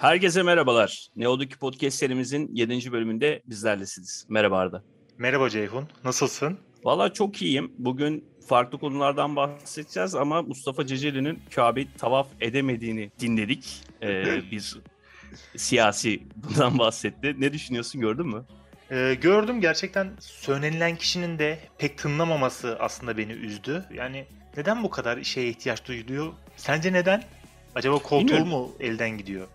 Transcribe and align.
Herkese 0.00 0.42
merhabalar. 0.42 1.08
Ne 1.16 1.28
oldu 1.28 1.46
ki 1.46 1.58
podcast 1.58 1.98
serimizin 1.98 2.50
7. 2.54 2.92
bölümünde 2.92 3.42
bizlerlesiniz. 3.46 4.26
Merhaba 4.28 4.58
Arda. 4.58 4.82
Merhaba 5.18 5.50
Ceyhun. 5.50 5.88
Nasılsın? 6.04 6.58
Valla 6.84 7.12
çok 7.12 7.42
iyiyim. 7.42 7.72
Bugün 7.78 8.24
farklı 8.48 8.78
konulardan 8.78 9.36
bahsedeceğiz 9.36 10.14
ama 10.14 10.42
Mustafa 10.42 10.86
Ceceli'nin 10.86 11.42
Kabe'yi 11.54 11.88
tavaf 11.98 12.26
edemediğini 12.40 13.10
dinledik. 13.20 13.82
Ee, 14.02 14.24
bir 14.50 14.76
siyasi 15.56 16.22
bundan 16.36 16.78
bahsetti. 16.78 17.36
Ne 17.38 17.52
düşünüyorsun 17.52 18.00
gördün 18.00 18.26
mü? 18.26 18.44
Ee, 18.90 19.16
gördüm 19.20 19.60
gerçekten 19.60 20.10
söylenilen 20.20 20.96
kişinin 20.96 21.38
de 21.38 21.58
pek 21.78 21.98
tınlamaması 21.98 22.76
aslında 22.80 23.18
beni 23.18 23.32
üzdü. 23.32 23.84
Yani 23.94 24.24
neden 24.56 24.82
bu 24.82 24.90
kadar 24.90 25.22
şeye 25.22 25.48
ihtiyaç 25.48 25.84
duyuluyor? 25.84 26.32
Sence 26.56 26.92
neden? 26.92 27.22
Acaba 27.74 27.98
koltuğu 27.98 28.26
Bilmiyorum. 28.26 28.48
mu 28.48 28.72
elden 28.80 29.18
gidiyor? 29.18 29.46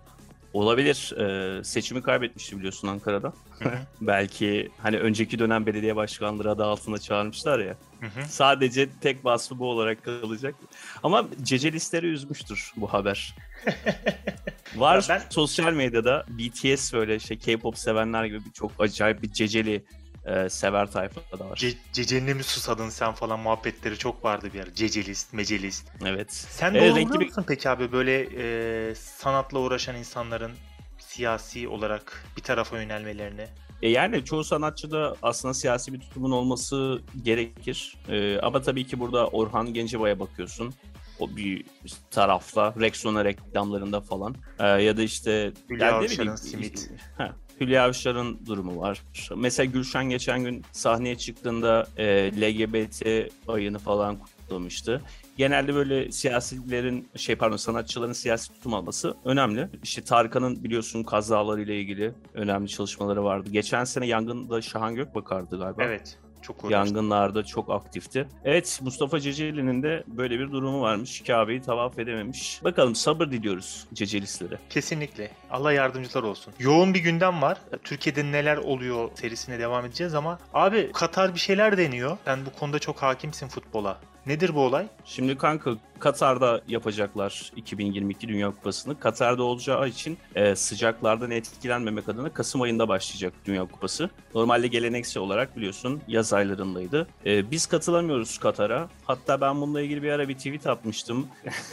Olabilir. 0.54 1.14
Ee, 1.18 1.64
seçimi 1.64 2.02
kaybetmişti 2.02 2.58
biliyorsun 2.58 2.88
Ankara'da. 2.88 3.34
Belki 4.02 4.70
hani 4.78 5.00
önceki 5.00 5.40
dönem 5.40 5.66
belediye 5.66 5.96
başkanları 5.96 6.52
adı 6.52 6.64
altında 6.66 6.98
çağırmışlar 7.00 7.60
ya. 7.60 7.78
Hı 8.00 8.06
hı. 8.06 8.26
Sadece 8.30 8.90
tek 9.02 9.26
vasfı 9.26 9.60
bu 9.60 9.70
olarak 9.70 10.04
kalacak. 10.04 10.56
Ama 11.04 11.26
Cecelistleri 11.42 12.08
üzmüştür 12.08 12.72
bu 12.78 12.94
haber. 12.94 13.36
Var 14.76 15.06
ben- 15.10 15.22
sosyal 15.30 15.74
medyada 15.74 16.26
BTS 16.30 16.94
böyle 16.94 17.20
şey 17.20 17.38
K-pop 17.40 17.78
sevenler 17.78 18.26
gibi 18.26 18.46
bir 18.46 18.52
çok 18.52 18.72
acayip 18.80 19.24
bir 19.24 19.32
Ceceli 19.32 19.86
e, 20.26 20.50
sever 20.50 20.92
tayfa 20.92 21.40
da 21.40 21.50
var. 21.50 21.58
Ce- 21.58 21.78
Ceceline 21.94 22.34
mi 22.34 22.44
susadın 22.44 22.90
sen 22.90 23.12
falan 23.14 23.40
muhabbetleri 23.40 23.98
çok 23.98 24.24
vardı 24.26 24.50
bir 24.54 24.60
ara. 24.60 24.74
Cecelist, 24.74 25.34
mecelist. 25.34 25.88
evet. 26.06 26.32
Sen 26.34 26.74
de 26.74 26.80
Evet, 26.80 26.88
olumluyor 26.92 27.08
renkli 27.12 27.20
bir- 27.20 27.26
musun 27.26 27.46
peki 27.48 27.70
abi 27.70 27.92
böyle 27.92 28.28
e, 28.38 28.96
sanatla 28.96 29.60
uğraşan 29.60 29.96
insanların 29.96 30.52
siyasi 31.00 31.68
olarak 31.68 32.24
bir 32.38 32.42
tarafa 32.42 32.82
yönelmelerini? 32.82 33.48
E 33.82 33.90
yani 33.90 34.26
çoğu 34.26 34.44
sanatçıda 34.44 35.16
aslında 35.24 35.54
siyasi 35.54 35.94
bir 35.94 36.00
tutumun 36.00 36.32
olması 36.32 37.02
gerekir. 37.24 37.98
E, 38.10 38.40
ama 38.40 38.62
tabii 38.62 38.88
ki 38.88 39.00
burada 39.00 39.28
Orhan 39.28 39.74
Gencebay'a 39.74 40.20
bakıyorsun. 40.20 40.74
O 41.20 41.36
bir 41.36 41.66
tarafla 42.12 42.74
Rexona 42.80 43.26
reklamlarında 43.26 44.02
falan. 44.02 44.36
E, 44.60 44.68
ya 44.68 44.98
da 44.98 45.02
işte 45.04 45.52
Hülya 45.70 45.86
yani 45.88 45.96
Avşar'ın 46.06 46.36
simit. 46.36 46.90
Ha, 47.18 47.36
Hülya 47.62 47.86
Avşar'ın 47.86 48.40
durumu 48.46 48.82
var. 48.82 49.02
Mesela 49.36 49.66
Gülşen 49.66 50.10
geçen 50.10 50.44
gün 50.44 50.64
sahneye 50.72 51.18
çıktığında 51.18 51.88
e, 51.98 52.32
LGBT 52.42 53.06
ayını 53.48 53.80
falan 53.80 54.16
kutlamıştı. 54.16 55.02
Genelde 55.38 55.76
böyle 55.76 56.12
siyasilerin 56.12 57.08
şey 57.16 57.36
pardon 57.36 57.58
sanatçıların 57.58 58.14
siyasi 58.14 58.54
tutum 58.54 58.74
alması 58.74 59.18
önemli. 59.26 59.70
İşte 59.84 60.04
Tarkan'ın 60.04 60.64
biliyorsun 60.64 61.04
kazalarıyla 61.04 61.74
ilgili 61.74 62.14
önemli 62.34 62.70
çalışmaları 62.70 63.24
vardı. 63.24 63.50
Geçen 63.52 63.84
sene 63.84 64.08
yangında 64.08 64.62
Şahan 64.62 64.96
Gökbakar'dı 64.96 65.58
galiba. 65.58 65.84
Evet. 65.84 66.18
Çok 66.44 66.64
uğraştım. 66.64 66.72
Yangınlarda 66.96 67.44
çok 67.44 67.70
aktifti. 67.72 68.28
Evet 68.46 68.80
Mustafa 68.84 69.20
Ceceli'nin 69.20 69.84
de 69.84 70.04
böyle 70.08 70.40
bir 70.40 70.52
durumu 70.52 70.82
varmış. 70.82 71.22
Kabe'yi 71.28 71.62
tavaf 71.62 72.00
edememiş. 72.00 72.64
Bakalım 72.64 72.96
sabır 72.96 73.32
diliyoruz 73.32 73.88
Cecelistlere. 73.94 74.58
Kesinlikle. 74.70 75.32
Allah 75.52 75.74
yardımcılar 75.74 76.24
olsun. 76.24 76.54
Yoğun 76.60 76.94
bir 76.94 77.00
gündem 77.00 77.42
var. 77.42 77.58
Türkiye'de 77.84 78.32
neler 78.32 78.58
oluyor 78.58 79.10
serisine 79.16 79.60
devam 79.60 79.86
edeceğiz 79.86 80.16
ama 80.16 80.40
abi 80.54 80.92
Katar 80.94 81.34
bir 81.36 81.40
şeyler 81.40 81.78
deniyor. 81.78 82.18
Sen 82.26 82.46
bu 82.46 82.60
konuda 82.60 82.80
çok 82.80 83.02
hakimsin 83.04 83.48
futbola. 83.48 83.98
Nedir 84.28 84.56
bu 84.56 84.60
olay? 84.60 84.88
Şimdi 85.06 85.38
kanka 85.38 85.72
Katar'da 86.00 86.62
yapacaklar 86.68 87.52
2022 87.56 88.28
Dünya 88.28 88.52
Kupası'nı. 88.52 89.00
Katar'da 89.00 89.44
olacağı 89.44 89.88
için 89.88 90.18
e, 90.36 90.56
sıcaklardan 90.56 91.32
etkilenmemek 91.32 92.10
adına 92.10 92.34
Kasım 92.34 92.62
ayında 92.62 92.88
başlayacak 92.88 93.34
Dünya 93.46 93.66
Kupası. 93.66 94.10
Normalde 94.36 94.68
geleneksel 94.68 95.24
olarak 95.24 95.58
biliyorsun 95.58 96.02
yaz 96.08 96.34
aylarındaydı. 96.34 97.08
E, 97.26 97.52
biz 97.52 97.66
katılamıyoruz 97.66 98.38
Katar'a. 98.38 98.90
Hatta 99.06 99.42
ben 99.42 99.62
bununla 99.62 99.82
ilgili 99.82 100.04
bir 100.04 100.12
ara 100.12 100.30
bir 100.30 100.36
tweet 100.36 100.68
atmıştım. 100.68 101.28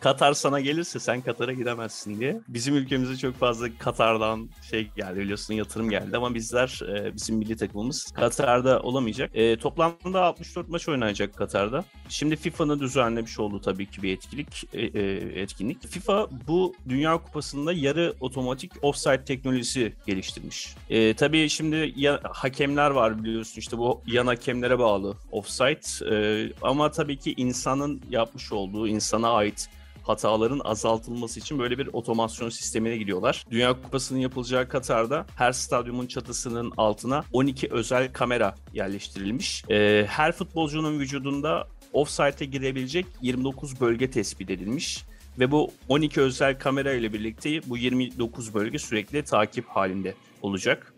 Katar 0.00 0.32
sana 0.32 0.60
gelirse 0.60 0.98
sen 0.98 1.20
Katar'a 1.20 1.52
gidemezsin 1.52 2.20
diye. 2.20 2.40
Bizim 2.48 2.76
ülkemize 2.76 3.16
çok 3.16 3.34
fazla 3.34 3.68
Katar'dan 3.78 4.48
şey 4.70 4.90
geldi 4.96 5.20
biliyorsun 5.20 5.54
yatırım 5.54 5.90
geldi 5.90 6.16
ama 6.16 6.34
bizler 6.34 6.80
e, 6.88 7.14
bizim 7.14 7.36
milli 7.36 7.56
takımımız 7.56 8.12
Katar'da 8.12 8.80
olamayacak. 8.80 9.30
E, 9.34 9.56
toplamda 9.56 10.22
64 10.22 10.68
maç 10.68 10.88
oynayacak 10.88 11.36
Katar'da. 11.36 11.84
Şimdi 12.08 12.36
FIFA'nın 12.36 12.80
düzenlemiş 12.80 13.38
olduğu 13.38 13.60
tabii 13.60 13.86
ki 13.86 14.02
bir 14.02 14.12
etkinlik. 14.12 14.64
e, 14.74 14.80
e, 14.80 15.00
etkinlik. 15.42 15.88
FIFA 15.88 16.28
bu 16.48 16.74
Dünya 16.88 17.18
Kupası'nda 17.18 17.72
yarı 17.72 18.14
otomatik 18.20 18.72
offside 18.82 19.24
teknolojisi 19.24 19.92
geliştirmiş. 20.06 20.74
E, 20.90 21.14
tabii 21.14 21.48
şimdi 21.48 21.92
ya, 21.96 22.20
hakemler 22.24 22.90
var 22.90 23.24
biliyorsun 23.24 23.60
işte 23.60 23.78
bu 23.78 24.02
yan 24.06 24.26
hakemlere 24.26 24.78
bağlı 24.78 25.14
offside. 25.32 26.14
E, 26.14 26.52
ama 26.62 26.90
tabii 26.90 27.16
ki 27.16 27.34
insanın 27.36 28.02
yapmış 28.10 28.52
olduğu 28.52 28.88
insana 28.88 29.30
ait 29.32 29.68
hataların 30.08 30.60
azaltılması 30.64 31.40
için 31.40 31.58
böyle 31.58 31.78
bir 31.78 31.86
otomasyon 31.92 32.48
sistemine 32.48 32.96
gidiyorlar. 32.96 33.46
Dünya 33.50 33.82
Kupası'nın 33.82 34.18
yapılacağı 34.18 34.68
Katar'da 34.68 35.26
her 35.36 35.52
stadyumun 35.52 36.06
çatısının 36.06 36.72
altına 36.76 37.24
12 37.32 37.68
özel 37.70 38.12
kamera 38.12 38.54
yerleştirilmiş. 38.74 39.64
Ee, 39.70 40.04
her 40.08 40.32
futbolcunun 40.32 40.98
vücudunda 40.98 41.68
offside'e 41.92 42.44
girebilecek 42.44 43.06
29 43.22 43.80
bölge 43.80 44.10
tespit 44.10 44.50
edilmiş. 44.50 45.04
Ve 45.38 45.50
bu 45.50 45.70
12 45.88 46.20
özel 46.20 46.58
kamera 46.58 46.92
ile 46.92 47.12
birlikte 47.12 47.60
bu 47.66 47.78
29 47.78 48.54
bölge 48.54 48.78
sürekli 48.78 49.22
takip 49.24 49.68
halinde 49.68 50.14
olacak. 50.42 50.94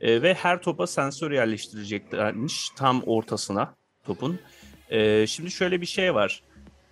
Ee, 0.00 0.22
ve 0.22 0.34
her 0.34 0.62
topa 0.62 0.86
sensör 0.86 1.30
yerleştireceklermiş 1.30 2.70
tam 2.76 3.02
ortasına 3.02 3.74
topun. 4.04 4.38
Ee, 4.90 5.26
şimdi 5.26 5.50
şöyle 5.50 5.80
bir 5.80 5.86
şey 5.86 6.14
var. 6.14 6.42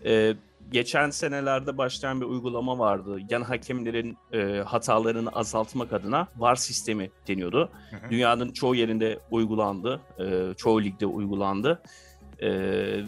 Ee, 0.05 0.35
geçen 0.73 1.11
senelerde 1.11 1.79
başlayan 1.79 2.21
bir 2.21 2.27
uygulama 2.27 2.79
vardı. 2.79 3.19
Yan 3.31 3.43
hakemlerin 3.43 4.19
e, 4.33 4.63
hatalarını 4.67 5.31
azaltmak 5.31 5.93
adına 5.93 6.29
VAR 6.37 6.57
sistemi 6.57 7.11
deniyordu. 7.29 7.71
Hı 7.91 7.97
hı. 7.97 8.11
Dünyanın 8.11 8.53
çoğu 8.53 8.75
yerinde 8.75 9.19
uygulandı. 9.31 10.01
e, 10.19 10.55
çoğu 10.55 10.83
ligde 10.83 11.07
uygulandı. 11.07 11.83
E, 12.39 12.51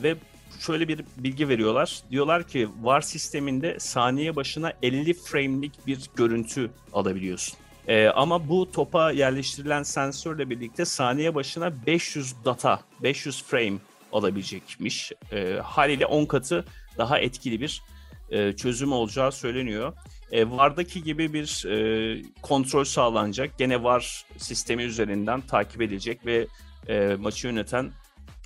ve 0.02 0.16
şöyle 0.60 0.88
bir 0.88 1.04
bilgi 1.16 1.48
veriyorlar. 1.48 2.02
Diyorlar 2.10 2.42
ki 2.42 2.68
VAR 2.82 3.00
sisteminde 3.00 3.78
saniye 3.80 4.36
başına 4.36 4.72
50 4.82 5.14
frame'lik 5.14 5.86
bir 5.86 6.10
görüntü 6.16 6.70
alabiliyorsun. 6.92 7.58
E, 7.88 8.06
ama 8.08 8.48
bu 8.48 8.72
topa 8.72 9.10
yerleştirilen 9.10 9.82
sensörle 9.82 10.50
birlikte 10.50 10.84
saniye 10.84 11.34
başına 11.34 11.72
500 11.86 12.34
data, 12.44 12.80
500 13.02 13.42
frame 13.42 13.78
alabilecekmiş. 14.12 15.12
E, 15.32 15.52
haliyle 15.62 16.06
10 16.06 16.24
katı 16.24 16.64
daha 16.98 17.18
etkili 17.18 17.60
bir 17.60 17.82
e, 18.30 18.52
çözüm 18.52 18.92
olacağı 18.92 19.32
söyleniyor. 19.32 19.92
E, 20.32 20.50
VAR'daki 20.50 21.02
gibi 21.02 21.32
bir 21.32 21.66
e, 21.66 22.22
kontrol 22.42 22.84
sağlanacak. 22.84 23.58
Gene 23.58 23.82
VAR 23.82 24.24
sistemi 24.36 24.82
üzerinden 24.82 25.40
takip 25.40 25.82
edilecek 25.82 26.26
ve 26.26 26.46
e, 26.88 27.16
maçı 27.20 27.46
yöneten 27.46 27.92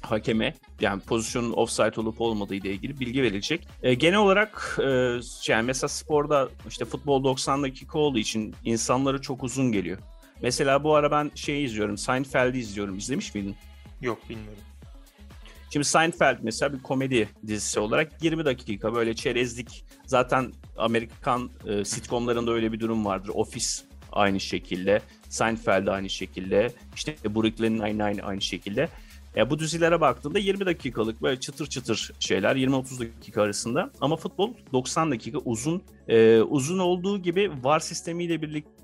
hakeme 0.03 0.55
yani 0.81 1.03
pozisyonun 1.03 1.53
offside 1.53 2.01
olup 2.01 2.21
olmadığı 2.21 2.55
ile 2.55 2.71
ilgili 2.71 3.01
bilgi 3.01 3.23
verilecek. 3.23 3.69
E, 3.83 3.95
genel 3.95 4.19
olarak 4.19 4.79
e, 4.83 5.21
yani 5.47 5.67
mesela 5.67 5.89
sporda 5.89 6.49
işte 6.69 6.85
futbol 6.85 7.25
90 7.25 7.63
dakika 7.63 7.99
olduğu 7.99 8.19
için 8.19 8.55
insanları 8.65 9.21
çok 9.21 9.43
uzun 9.43 9.73
geliyor. 9.73 9.99
Mesela 10.43 10.85
bu 10.85 10.95
ara 10.95 11.11
ben 11.11 11.31
şeyi 11.35 11.67
izliyorum. 11.67 11.99
Seinfeld'i 11.99 12.59
izliyorum. 12.59 12.99
İzlemiş 12.99 13.35
miydin? 13.35 13.57
Yok 14.01 14.19
bilmiyorum. 14.29 14.63
Şimdi 15.71 15.85
Seinfeld 15.85 16.39
mesela 16.43 16.73
bir 16.73 16.83
komedi 16.83 17.29
dizisi 17.47 17.81
olarak 17.81 18.23
20 18.23 18.45
dakika 18.45 18.95
böyle 18.95 19.15
çerezlik. 19.15 19.85
Zaten 20.07 20.53
Amerikan 20.77 21.51
e, 21.67 21.85
sitcomlarında 21.85 22.53
öyle 22.53 22.73
bir 22.73 22.81
durum 22.81 23.05
vardır. 23.05 23.31
Office 23.35 23.67
aynı 24.13 24.41
şekilde, 24.41 25.03
Seinfeld 25.29 25.87
aynı 25.87 26.11
şekilde, 26.11 26.73
işte 26.95 27.17
Brooklyn 27.25 27.79
Nine-Nine 27.79 28.23
aynı 28.23 28.41
şekilde. 28.41 28.89
E, 29.37 29.51
bu 29.51 29.59
dizilere 29.59 30.01
baktığında 30.01 30.39
20 30.39 30.67
dakikalık 30.67 31.23
böyle 31.23 31.41
çıtır 31.41 31.67
çıtır 31.67 32.13
şeyler 32.21 32.57
20-30 32.57 33.01
dakika 33.01 33.43
arasında. 33.43 33.91
Ama 34.01 34.17
futbol 34.17 34.55
90 34.73 35.11
dakika 35.11 35.39
uzun. 35.39 35.83
E, 36.09 36.41
uzun 36.41 36.79
olduğu 36.79 37.19
gibi 37.23 37.51
VAR 37.63 37.81
sistemiyle 37.81 38.43
birlikte 38.43 38.78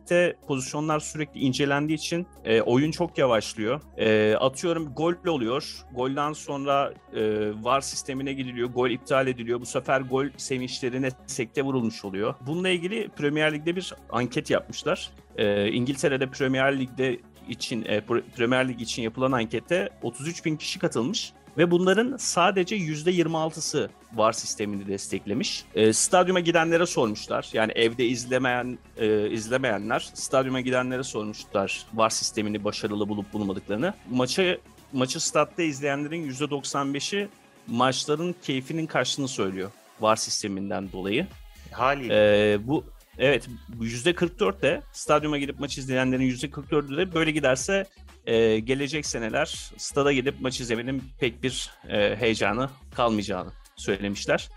pozisyonlar 0.46 1.00
sürekli 1.00 1.40
incelendiği 1.40 1.98
için 1.98 2.26
e, 2.44 2.60
oyun 2.60 2.90
çok 2.90 3.18
yavaşlıyor. 3.18 3.80
E, 3.96 4.36
atıyorum 4.36 4.94
gol 4.94 5.14
oluyor. 5.26 5.76
Golden 5.94 6.32
sonra 6.32 6.94
e, 7.14 7.50
VAR 7.64 7.80
sistemine 7.80 8.32
gidiliyor. 8.32 8.68
Gol 8.68 8.90
iptal 8.90 9.26
ediliyor. 9.26 9.60
Bu 9.60 9.66
sefer 9.66 10.00
gol 10.00 10.26
sevinçlerine 10.36 11.10
sekte 11.26 11.62
vurulmuş 11.62 12.04
oluyor. 12.04 12.34
Bununla 12.46 12.68
ilgili 12.68 13.08
Premier 13.08 13.54
Lig'de 13.54 13.76
bir 13.76 13.94
anket 14.10 14.50
yapmışlar. 14.50 15.10
E, 15.36 15.68
İngiltere'de 15.68 16.30
Premier 16.30 16.78
Lig'de 16.78 17.18
için 17.48 17.84
e, 17.84 17.98
Pre- 17.98 18.22
Premier 18.36 18.68
Lig 18.68 18.82
için 18.82 19.02
yapılan 19.02 19.32
ankette 19.32 19.88
33 20.02 20.44
bin 20.44 20.56
kişi 20.56 20.78
katılmış 20.78 21.32
Ve 21.58 21.70
bunların 21.70 22.16
sadece 22.16 22.76
%26'sı 22.76 23.90
VAR 24.14 24.32
sistemini 24.32 24.86
desteklemiş. 24.86 25.64
E, 25.74 25.92
stadyuma 25.92 26.40
gidenlere 26.40 26.86
sormuşlar. 26.86 27.48
Yani 27.52 27.72
evde 27.72 28.06
izlemeyen 28.06 28.78
e, 28.96 29.30
izlemeyenler 29.30 30.10
stadyuma 30.14 30.60
gidenlere 30.60 31.02
sormuşlar 31.02 31.86
VAR 31.94 32.10
sistemini 32.10 32.64
başarılı 32.64 33.08
bulup 33.08 33.32
bulmadıklarını. 33.32 33.94
Maçı 34.10 34.60
maçı 34.92 35.26
statta 35.26 35.62
izleyenlerin 35.62 36.30
%95'i 36.30 37.28
maçların 37.66 38.34
keyfinin 38.42 38.86
kaçtığını 38.86 39.28
söylüyor 39.28 39.70
VAR 40.00 40.16
sisteminden 40.16 40.92
dolayı. 40.92 41.26
Haliyle. 41.72 42.14
Ee, 42.52 42.66
bu 42.66 42.84
evet 43.18 43.48
%44 43.80 44.62
de 44.62 44.82
stadyuma 44.92 45.38
gidip 45.38 45.60
maç 45.60 45.78
izleyenlerin 45.78 46.30
%44'ü 46.30 46.96
de 46.96 47.14
böyle 47.14 47.30
giderse 47.30 47.84
e, 48.26 48.58
gelecek 48.58 49.06
seneler 49.06 49.70
stada 49.76 50.12
gidip 50.12 50.40
maç 50.40 50.60
izlemenin 50.60 51.02
pek 51.20 51.42
bir 51.42 51.70
e, 51.88 52.16
heyecanı 52.16 52.70
kalmayacağını 52.94 53.50
söylemişler. 53.76 54.48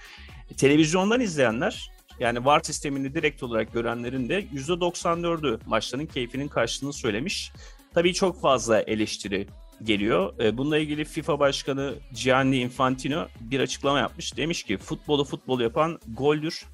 Televizyondan 0.58 1.22
izleyenler 1.22 1.92
yani 2.20 2.46
VAR 2.46 2.60
sistemini 2.60 3.14
direkt 3.14 3.44
olarak 3.44 3.74
görenlerin 3.74 4.30
de 4.30 4.46
%94'ü 4.56 5.60
maçların 5.66 6.06
keyfinin 6.06 6.48
kaçtığını 6.48 6.94
söylemiş. 6.94 7.52
Tabii 7.94 8.14
çok 8.14 8.42
fazla 8.42 8.82
eleştiri 8.82 9.48
geliyor. 9.84 10.40
E, 10.40 10.58
bununla 10.58 10.78
ilgili 10.78 11.06
FIFA 11.06 11.40
Başkanı 11.40 11.94
Gianni 12.24 12.58
Infantino 12.58 13.28
bir 13.42 13.60
açıklama 13.60 14.00
yapmış. 14.00 14.38
Demiş 14.38 14.64
ki 14.64 14.78
futbolu 14.78 15.26
futbol 15.26 15.60
yapan 15.60 16.00
goldür. 16.08 16.66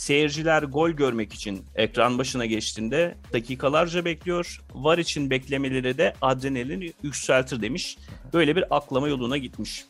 Seyirciler 0.00 0.62
gol 0.62 0.90
görmek 0.90 1.32
için 1.32 1.64
ekran 1.74 2.18
başına 2.18 2.46
geçtiğinde 2.46 3.14
dakikalarca 3.32 4.04
bekliyor. 4.04 4.60
VAR 4.74 4.98
için 4.98 5.30
beklemeleri 5.30 5.98
de 5.98 6.14
adrenalini 6.22 6.92
yükseltir 7.02 7.62
demiş. 7.62 7.98
Böyle 8.32 8.56
bir 8.56 8.76
aklama 8.76 9.08
yoluna 9.08 9.36
gitmiş. 9.36 9.84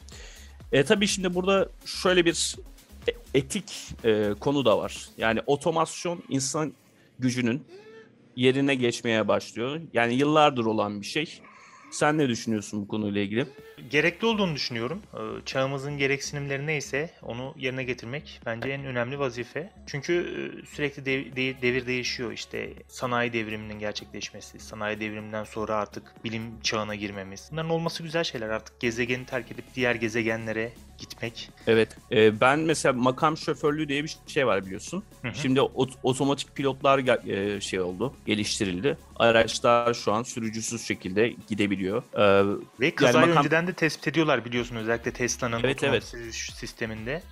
E, 0.72 0.84
tabii 0.84 1.06
şimdi 1.06 1.34
burada 1.34 1.68
şöyle 1.84 2.24
bir 2.24 2.56
e, 3.08 3.12
etik 3.38 3.88
e, 4.04 4.34
konu 4.40 4.64
da 4.64 4.78
var. 4.78 5.08
Yani 5.18 5.40
otomasyon 5.46 6.22
insan 6.28 6.72
gücünün 7.18 7.64
yerine 8.36 8.74
geçmeye 8.74 9.28
başlıyor. 9.28 9.80
Yani 9.92 10.14
yıllardır 10.14 10.64
olan 10.64 11.00
bir 11.00 11.06
şey. 11.06 11.40
Sen 11.90 12.18
ne 12.18 12.28
düşünüyorsun 12.28 12.82
bu 12.82 12.88
konuyla 12.88 13.20
ilgili? 13.20 13.46
Gerekli 13.90 14.26
olduğunu 14.26 14.54
düşünüyorum. 14.54 15.02
Ee, 15.14 15.18
çağımızın 15.44 15.98
gereksinimleri 15.98 16.66
neyse 16.66 17.10
onu 17.22 17.54
yerine 17.58 17.84
getirmek 17.84 18.40
bence 18.46 18.68
en 18.68 18.84
önemli 18.84 19.18
vazife. 19.18 19.70
Çünkü 19.86 20.12
e, 20.12 20.66
sürekli 20.66 21.04
dev, 21.04 21.36
de, 21.36 21.62
devir 21.62 21.86
değişiyor. 21.86 22.32
İşte 22.32 22.72
sanayi 22.88 23.32
devriminin 23.32 23.78
gerçekleşmesi, 23.78 24.58
sanayi 24.60 25.00
devriminden 25.00 25.44
sonra 25.44 25.74
artık 25.76 26.24
bilim 26.24 26.60
çağına 26.62 26.94
girmemiz. 26.94 27.48
Bunların 27.52 27.70
olması 27.70 28.02
güzel 28.02 28.24
şeyler. 28.24 28.48
Artık 28.48 28.80
gezegeni 28.80 29.26
terk 29.26 29.52
edip 29.52 29.64
diğer 29.74 29.94
gezegenlere 29.94 30.72
gitmek. 31.00 31.50
Evet. 31.66 31.96
E, 32.12 32.40
ben 32.40 32.58
mesela 32.58 32.92
makam 32.92 33.36
şoförlüğü 33.36 33.88
diye 33.88 34.04
bir 34.04 34.16
şey 34.26 34.46
var 34.46 34.66
biliyorsun. 34.66 35.02
Hı 35.22 35.28
hı. 35.28 35.34
Şimdi 35.34 35.60
ot- 35.60 35.98
otomatik 36.02 36.54
pilotlar 36.54 37.26
e, 37.28 37.60
şey 37.60 37.80
oldu, 37.80 38.14
geliştirildi. 38.26 38.98
Araçlar 39.16 39.94
şu 39.94 40.12
an 40.12 40.22
sürücüsüz 40.22 40.86
şekilde 40.86 41.34
gidebiliyor. 41.48 42.02
E, 42.14 42.56
Ve 42.80 42.94
kazayı 42.94 43.16
yani 43.16 43.26
makam... 43.26 43.44
önceden 43.44 43.66
de 43.66 43.72
tespit 43.72 44.08
ediyorlar 44.08 44.44
biliyorsun 44.44 44.76
özellikle 44.76 45.12
Tesla'nın 45.12 45.60
evet, 45.64 45.82
evet. 45.82 46.04
sisteminde. 46.32 47.22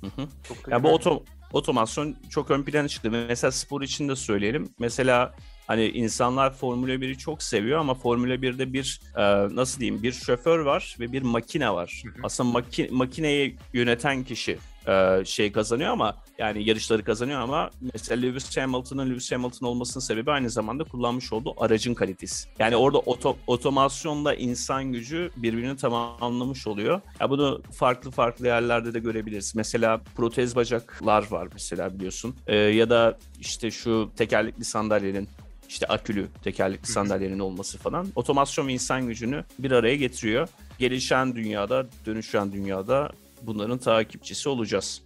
Hı 0.00 0.06
hı. 0.06 0.28
Çok 0.48 0.68
ya 0.68 0.82
bu 0.82 0.94
oto, 0.94 1.24
otomasyon 1.52 2.16
çok 2.30 2.50
ön 2.50 2.62
plana 2.62 2.88
çıktı. 2.88 3.10
Mesela 3.10 3.50
spor 3.50 3.82
için 3.82 4.08
de 4.08 4.16
söyleyelim. 4.16 4.68
Mesela 4.78 5.34
hani 5.72 5.88
insanlar 5.88 6.52
Formula 6.52 6.94
1'i 6.94 7.18
çok 7.18 7.42
seviyor 7.42 7.78
ama 7.78 7.94
Formula 7.94 8.34
1'de 8.34 8.72
bir 8.72 9.00
e, 9.16 9.22
nasıl 9.56 9.80
diyeyim 9.80 10.02
bir 10.02 10.12
şoför 10.12 10.58
var 10.58 10.96
ve 11.00 11.12
bir 11.12 11.22
makine 11.22 11.70
var. 11.70 12.02
Hı 12.04 12.08
hı. 12.08 12.12
Aslında 12.22 12.50
maki, 12.50 12.88
makineyi 12.92 13.56
yöneten 13.72 14.24
kişi 14.24 14.58
e, 14.88 15.22
şey 15.24 15.52
kazanıyor 15.52 15.90
ama 15.90 16.16
yani 16.38 16.68
yarışları 16.68 17.04
kazanıyor 17.04 17.40
ama 17.40 17.70
mesela 17.94 18.20
Lewis 18.20 18.56
Hamilton'ın 18.56 19.10
Lewis 19.10 19.32
Hamilton 19.32 19.66
olmasının 19.66 20.04
sebebi 20.04 20.30
aynı 20.30 20.50
zamanda 20.50 20.84
kullanmış 20.84 21.32
olduğu 21.32 21.64
aracın 21.64 21.94
kalitesi. 21.94 22.48
Yani 22.58 22.76
orada 22.76 22.98
oto, 22.98 23.36
otomasyonla 23.46 24.34
insan 24.34 24.92
gücü 24.92 25.30
birbirini 25.36 25.76
tamamlamış 25.76 26.66
oluyor. 26.66 27.00
Ya 27.20 27.30
bunu 27.30 27.62
farklı 27.72 28.10
farklı 28.10 28.46
yerlerde 28.46 28.94
de 28.94 28.98
görebiliriz. 28.98 29.54
Mesela 29.54 30.00
protez 30.16 30.56
bacaklar 30.56 31.30
var 31.30 31.48
mesela 31.52 31.94
biliyorsun. 31.94 32.36
E, 32.46 32.56
ya 32.56 32.90
da 32.90 33.18
işte 33.40 33.70
şu 33.70 34.10
tekerlekli 34.16 34.64
sandalyenin 34.64 35.28
işte 35.72 35.86
akülü 35.86 36.28
tekerlekli 36.44 36.86
sandalyenin 36.86 37.38
olması 37.38 37.78
falan 37.78 38.06
otomasyon 38.14 38.68
ve 38.68 38.72
insan 38.72 39.06
gücünü 39.06 39.44
bir 39.58 39.70
araya 39.70 39.96
getiriyor. 39.96 40.48
Gelişen 40.78 41.36
dünyada, 41.36 41.86
dönüşen 42.06 42.52
dünyada 42.52 43.10
bunların 43.42 43.78
takipçisi 43.78 44.48
olacağız. 44.48 45.02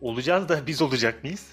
Olacağız 0.00 0.48
da 0.48 0.66
biz 0.66 0.82
olacak 0.82 1.24
mıyız? 1.24 1.46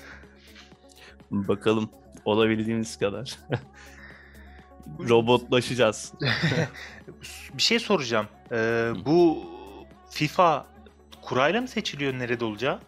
Bakalım 1.32 1.90
olabildiğimiz 2.26 2.98
kadar. 2.98 3.38
Robotlaşacağız. 5.10 6.14
bir 7.54 7.62
şey 7.62 7.80
soracağım. 7.80 8.28
Ee, 8.52 8.92
bu 9.06 9.46
FIFA 10.10 10.66
kurayla 11.22 11.62
mı 11.62 11.68
seçiliyor 11.68 12.14
nerede 12.14 12.46
olacağı? 12.46 12.80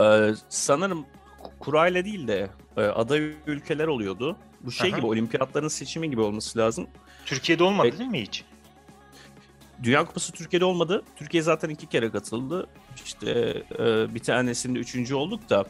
Ee, 0.00 0.30
sanırım 0.48 1.06
kurayla 1.58 2.04
değil 2.04 2.28
de 2.28 2.50
e, 2.78 2.80
aday 2.80 3.32
ülkeler 3.46 3.86
oluyordu. 3.86 4.36
Bu 4.60 4.72
şey 4.72 4.90
Aha. 4.90 4.98
gibi 4.98 5.06
olimpiyatların 5.06 5.68
seçimi 5.68 6.10
gibi 6.10 6.20
olması 6.20 6.58
lazım. 6.58 6.86
Türkiye'de 7.26 7.64
olmadı 7.64 7.88
Ve, 7.88 7.98
değil 7.98 8.10
mi 8.10 8.22
hiç? 8.22 8.44
Dünya 9.82 10.04
Kupası 10.04 10.32
Türkiye'de 10.32 10.64
olmadı. 10.64 11.02
Türkiye 11.16 11.42
zaten 11.42 11.68
iki 11.68 11.86
kere 11.86 12.10
katıldı. 12.10 12.66
İşte 13.04 13.62
e, 13.78 14.14
bir 14.14 14.20
tanesinde 14.20 14.78
üçüncü 14.78 15.14
olduk 15.14 15.50
da 15.50 15.64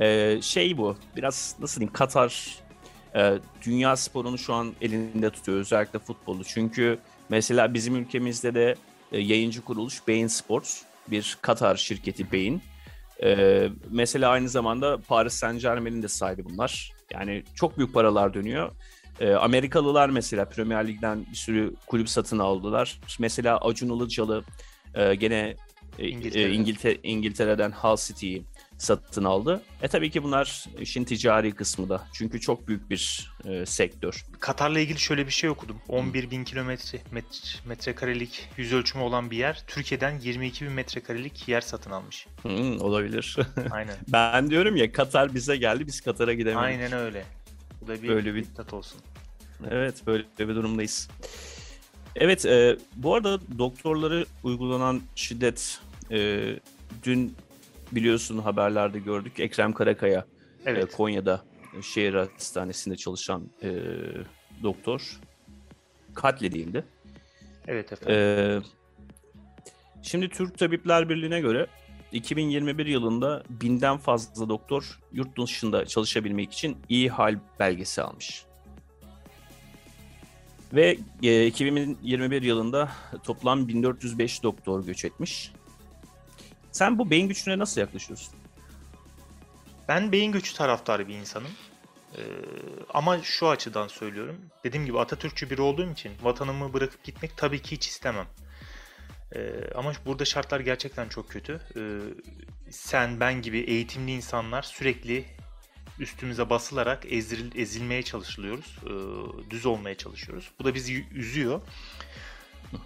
e, 0.00 0.38
şey 0.42 0.78
bu 0.78 0.96
biraz 1.16 1.56
nasıl 1.60 1.80
diyeyim 1.80 1.92
Katar 1.92 2.58
e, 3.16 3.38
dünya 3.62 3.96
sporunu 3.96 4.38
şu 4.38 4.54
an 4.54 4.72
elinde 4.80 5.30
tutuyor 5.30 5.58
özellikle 5.58 5.98
futbolu. 5.98 6.44
Çünkü 6.44 6.98
mesela 7.28 7.74
bizim 7.74 7.96
ülkemizde 7.96 8.54
de 8.54 8.74
e, 9.12 9.20
yayıncı 9.20 9.62
kuruluş 9.64 10.08
Bein 10.08 10.26
Sports 10.26 10.82
bir 11.08 11.38
Katar 11.42 11.76
şirketi 11.76 12.32
Bein. 12.32 12.62
E, 13.22 13.68
mesela 13.90 14.30
aynı 14.30 14.48
zamanda 14.48 14.98
Paris 15.08 15.34
Saint 15.34 15.62
Germain'in 15.62 16.02
de 16.02 16.08
sahibi 16.08 16.44
bunlar. 16.44 16.92
Yani 17.12 17.42
çok 17.54 17.78
büyük 17.78 17.94
paralar 17.94 18.34
dönüyor. 18.34 18.70
E, 19.20 19.32
Amerikalılar 19.32 20.08
mesela 20.08 20.44
Premier 20.44 20.88
Lig'den 20.88 21.26
bir 21.30 21.36
sürü 21.36 21.74
kulüp 21.86 22.08
satın 22.08 22.38
aldılar. 22.38 23.00
Mesela 23.18 23.58
Acun 23.58 23.96
Ilıcalı 23.96 24.44
e, 24.94 25.14
gene 25.14 25.56
İngiltere. 25.98 26.54
İngiltere, 26.54 26.98
İngiltere'den 27.02 27.70
Hull 27.70 27.96
City'yi 27.96 28.44
satın 28.78 29.24
aldı. 29.24 29.62
E 29.82 29.88
tabii 29.88 30.10
ki 30.10 30.22
bunlar 30.22 30.64
işin 30.80 31.04
ticari 31.04 31.52
kısmı 31.52 31.88
da. 31.88 32.06
Çünkü 32.12 32.40
çok 32.40 32.68
büyük 32.68 32.90
bir 32.90 33.30
e, 33.44 33.66
sektör. 33.66 34.24
Katar'la 34.40 34.80
ilgili 34.80 34.98
şöyle 34.98 35.26
bir 35.26 35.32
şey 35.32 35.50
okudum. 35.50 35.76
11 35.88 36.30
bin 36.30 36.44
kilometre 36.44 36.98
met, 37.10 37.60
metrekarelik 37.66 38.48
yüz 38.56 38.72
ölçümü 38.72 39.04
olan 39.04 39.30
bir 39.30 39.36
yer. 39.36 39.64
Türkiye'den 39.66 40.20
22 40.20 40.64
bin 40.64 40.72
metrekarelik 40.72 41.48
yer 41.48 41.60
satın 41.60 41.90
almış. 41.90 42.26
Hmm, 42.42 42.80
olabilir. 42.80 43.36
Aynen. 43.70 43.96
ben 44.08 44.50
diyorum 44.50 44.76
ya 44.76 44.92
Katar 44.92 45.34
bize 45.34 45.56
geldi 45.56 45.86
biz 45.86 46.00
Katar'a 46.00 46.34
gidemedik. 46.34 46.64
Aynen 46.64 46.92
öyle. 46.92 47.24
Bu 47.80 47.86
da 47.86 48.02
bir 48.02 48.08
böyle 48.08 48.34
bir 48.34 48.44
diktat 48.44 48.72
olsun. 48.72 49.00
Evet 49.70 50.06
böyle 50.06 50.24
bir 50.38 50.54
durumdayız. 50.54 51.08
Evet 52.16 52.46
e, 52.46 52.76
bu 52.96 53.14
arada 53.14 53.38
doktorları 53.58 54.26
uygulanan 54.44 55.00
şiddet 55.14 55.80
e, 56.10 56.42
dün 57.04 57.36
biliyorsun 57.92 58.38
haberlerde 58.38 58.98
gördük 58.98 59.40
Ekrem 59.40 59.72
Karakaya 59.72 60.18
e, 60.66 60.70
evet. 60.70 60.84
e, 60.84 60.96
Konya'da 60.96 61.44
şehir 61.82 62.14
hastanesinde 62.14 62.96
çalışan 62.96 63.50
e, 63.62 63.72
doktor 64.62 65.20
katledildi. 66.14 66.84
Evet 67.68 67.92
efendim. 67.92 68.16
E, 68.16 68.60
şimdi 70.02 70.28
Türk 70.28 70.58
Tabipler 70.58 71.08
Birliği'ne 71.08 71.40
göre 71.40 71.66
2021 72.12 72.86
yılında 72.86 73.42
binden 73.50 73.96
fazla 73.96 74.48
doktor 74.48 75.00
yurt 75.12 75.38
dışında 75.38 75.86
çalışabilmek 75.86 76.52
için 76.52 76.76
iyi 76.88 77.10
hal 77.10 77.38
belgesi 77.60 78.02
almış. 78.02 78.44
Ve 80.74 80.98
e, 81.22 81.46
2021 81.46 82.42
yılında 82.42 82.92
toplam 83.22 83.68
1405 83.68 84.42
doktor 84.42 84.84
göç 84.84 85.04
etmiş. 85.04 85.52
Sen 86.72 86.98
bu 86.98 87.10
beyin 87.10 87.28
güçüne 87.28 87.58
nasıl 87.58 87.80
yaklaşıyorsun? 87.80 88.34
Ben 89.88 90.12
beyin 90.12 90.32
gücü 90.32 90.54
taraftarı 90.54 91.08
bir 91.08 91.14
insanım. 91.14 91.50
Ee, 92.16 92.20
ama 92.94 93.22
şu 93.22 93.48
açıdan 93.48 93.88
söylüyorum. 93.88 94.36
Dediğim 94.64 94.86
gibi 94.86 95.00
Atatürkçü 95.00 95.50
biri 95.50 95.62
olduğum 95.62 95.92
için 95.92 96.12
vatanımı 96.22 96.72
bırakıp 96.72 97.04
gitmek 97.04 97.36
tabii 97.36 97.62
ki 97.62 97.76
hiç 97.76 97.88
istemem. 97.88 98.26
Ee, 99.34 99.40
ama 99.74 99.92
burada 100.06 100.24
şartlar 100.24 100.60
gerçekten 100.60 101.08
çok 101.08 101.30
kötü. 101.30 101.60
Ee, 101.76 102.00
sen, 102.70 103.20
ben 103.20 103.42
gibi 103.42 103.58
eğitimli 103.58 104.12
insanlar 104.12 104.62
sürekli 104.62 105.24
üstümüze 105.98 106.50
basılarak 106.50 107.12
ezil, 107.12 107.58
ezilmeye 107.58 108.02
çalışılıyoruz. 108.02 108.78
E, 108.86 109.50
düz 109.50 109.66
olmaya 109.66 109.96
çalışıyoruz. 109.96 110.50
Bu 110.58 110.64
da 110.64 110.74
bizi 110.74 111.06
üzüyor. 111.14 111.60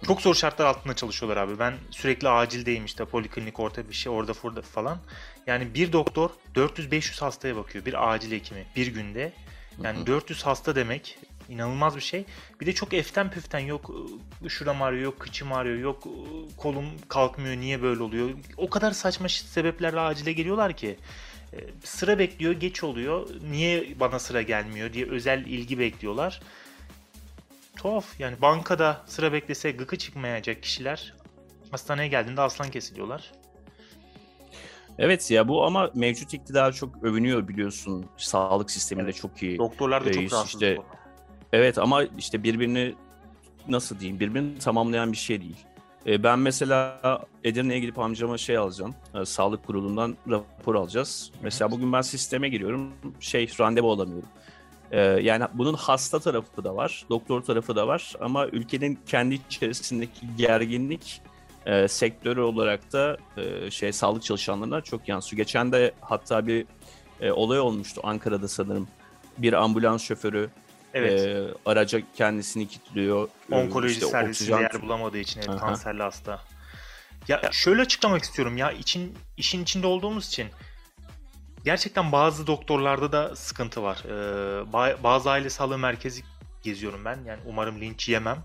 Çok 0.07 0.21
zor 0.21 0.35
şartlar 0.35 0.65
altında 0.65 0.95
çalışıyorlar 0.95 1.37
abi. 1.37 1.59
Ben 1.59 1.73
sürekli 1.91 2.29
acildeyim 2.29 2.85
işte 2.85 3.05
poliklinik 3.05 3.59
orta 3.59 3.89
bir 3.89 3.93
şey 3.93 4.11
orada 4.11 4.33
burada 4.43 4.61
falan. 4.61 4.97
Yani 5.47 5.73
bir 5.73 5.93
doktor 5.93 6.29
400-500 6.55 7.19
hastaya 7.19 7.55
bakıyor. 7.55 7.85
Bir 7.85 8.13
acil 8.13 8.31
hekimi 8.31 8.65
bir 8.75 8.87
günde. 8.87 9.33
Yani 9.83 10.07
400 10.07 10.45
hasta 10.45 10.75
demek 10.75 11.17
inanılmaz 11.49 11.95
bir 11.95 12.01
şey. 12.01 12.25
Bir 12.61 12.65
de 12.65 12.73
çok 12.73 12.93
eften 12.93 13.31
püften 13.31 13.59
yok 13.59 13.91
şuram 14.47 14.81
ağrıyor, 14.81 15.03
yok 15.03 15.19
kıçım 15.19 15.53
ağrıyor, 15.53 15.77
yok 15.77 16.03
kolum 16.57 16.85
kalkmıyor, 17.07 17.57
niye 17.57 17.81
böyle 17.81 18.03
oluyor. 18.03 18.29
O 18.57 18.69
kadar 18.69 18.91
saçma 18.91 19.29
sebeplerle 19.29 19.99
acile 19.99 20.33
geliyorlar 20.33 20.73
ki. 20.73 20.97
E, 21.53 21.57
sıra 21.83 22.19
bekliyor, 22.19 22.53
geç 22.53 22.83
oluyor. 22.83 23.29
Niye 23.51 23.99
bana 23.99 24.19
sıra 24.19 24.41
gelmiyor 24.41 24.93
diye 24.93 25.05
özel 25.05 25.45
ilgi 25.45 25.79
bekliyorlar. 25.79 26.41
Tuhaf 27.75 28.19
yani 28.19 28.41
bankada 28.41 29.01
sıra 29.05 29.33
beklese 29.33 29.71
gıkı 29.71 29.97
çıkmayacak 29.97 30.63
kişiler 30.63 31.13
hastaneye 31.71 32.07
geldiğinde 32.07 32.41
aslan 32.41 32.71
kesiliyorlar. 32.71 33.31
Evet 34.97 35.31
ya 35.31 35.47
bu 35.47 35.65
ama 35.65 35.91
mevcut 35.93 36.33
iktidar 36.33 36.73
çok 36.73 37.03
övünüyor 37.03 37.47
biliyorsun. 37.47 38.05
Sağlık 38.17 38.71
sisteminde 38.71 39.05
Evet. 39.05 39.15
çok 39.15 39.43
iyi. 39.43 39.57
Doktorlar 39.57 40.05
da 40.05 40.11
çok 40.11 40.21
Reis 40.21 40.33
rahatsız 40.33 40.61
işte-. 40.61 40.77
Evet 41.53 41.77
ama 41.77 42.03
işte 42.03 42.43
birbirini 42.43 42.95
nasıl 43.67 43.99
diyeyim 43.99 44.19
birbirini 44.19 44.59
tamamlayan 44.59 45.11
bir 45.11 45.17
şey 45.17 45.41
değil. 45.41 45.55
E, 46.05 46.23
ben 46.23 46.39
mesela 46.39 46.99
Edirne'ye 47.43 47.79
gidip 47.79 47.99
amcama 47.99 48.37
şey 48.37 48.57
alacağım. 48.57 48.95
e, 49.15 49.25
sağlık 49.25 49.65
kurulundan 49.65 50.17
rapor 50.29 50.75
alacağız. 50.75 51.31
Mesela 51.41 51.71
bugün 51.71 51.93
ben 51.93 52.01
sisteme 52.01 52.49
giriyorum. 52.49 52.93
Şey 53.19 53.51
randevu 53.59 53.91
alamıyorum. 53.91 54.29
E, 54.91 54.99
yani 55.01 55.45
bunun 55.53 55.73
hasta 55.73 56.19
tarafı 56.19 56.63
da 56.63 56.75
var, 56.75 57.05
doktor 57.09 57.41
tarafı 57.41 57.75
da 57.75 57.87
var 57.87 58.13
ama 58.19 58.47
ülkenin 58.47 58.99
kendi 59.05 59.35
içerisindeki 59.35 60.27
gerginlik 60.37 61.21
e, 61.65 61.87
sektörü 61.87 62.41
olarak 62.41 62.93
da 62.93 63.17
e, 63.37 63.71
şey 63.71 63.93
sağlık 63.93 64.23
çalışanlarına 64.23 64.81
çok 64.81 65.07
yansıyor. 65.07 65.37
Geçen 65.37 65.71
de 65.71 65.91
hatta 66.01 66.47
bir 66.47 66.65
e, 67.21 67.31
olay 67.31 67.59
olmuştu 67.59 68.01
Ankara'da 68.03 68.47
sanırım. 68.47 68.87
Bir 69.37 69.53
ambulans 69.53 70.03
şoförü 70.03 70.49
Evet. 70.93 71.19
e, 71.21 71.47
araca 71.65 72.01
kendisini 72.15 72.67
kilitliyor. 72.67 73.29
Onkoloji 73.51 73.93
işte 73.93 74.05
servisinde 74.05 74.51
oksijen- 74.51 74.61
yer 74.61 74.81
bulamadığı 74.81 75.17
için 75.17 75.39
evet, 75.39 75.49
Aha. 75.49 75.57
kanserli 75.59 76.03
hasta. 76.03 76.41
Ya 77.27 77.41
şöyle 77.51 77.81
açıklamak 77.81 78.23
istiyorum 78.23 78.57
ya 78.57 78.71
için 78.71 79.17
işin 79.37 79.63
içinde 79.63 79.87
olduğumuz 79.87 80.27
için 80.27 80.47
gerçekten 81.65 82.11
bazı 82.11 82.47
doktorlarda 82.47 83.11
da 83.11 83.35
sıkıntı 83.35 83.83
var. 83.83 84.03
Ee, 84.05 84.09
ba- 84.63 85.03
bazı 85.03 85.31
aile 85.31 85.49
sağlığı 85.49 85.77
merkezi 85.77 86.23
geziyorum 86.63 87.05
ben. 87.05 87.19
Yani 87.25 87.39
umarım 87.45 87.81
linç 87.81 88.09
yemem. 88.09 88.37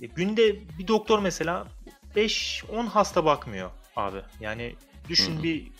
Ee, 0.00 0.06
günde 0.06 0.68
bir 0.78 0.88
doktor 0.88 1.18
mesela 1.18 1.66
5-10 2.16 2.86
hasta 2.86 3.24
bakmıyor 3.24 3.70
abi. 3.96 4.18
Yani 4.40 4.74
düşün 5.08 5.34
Hı 5.34 5.38
hı. 5.38 5.42
bir 5.42 5.70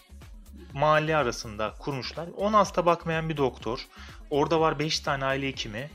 mahalle 0.73 1.16
arasında 1.16 1.75
kurmuşlar. 1.78 2.28
10 2.37 2.52
hasta 2.52 2.87
bakmayan 2.87 3.28
bir 3.28 3.37
doktor. 3.37 3.87
Orada 4.30 4.60
var 4.60 4.78
5 4.78 5.00
tane 5.00 5.25
aile 5.25 5.49
hekimi. 5.49 5.90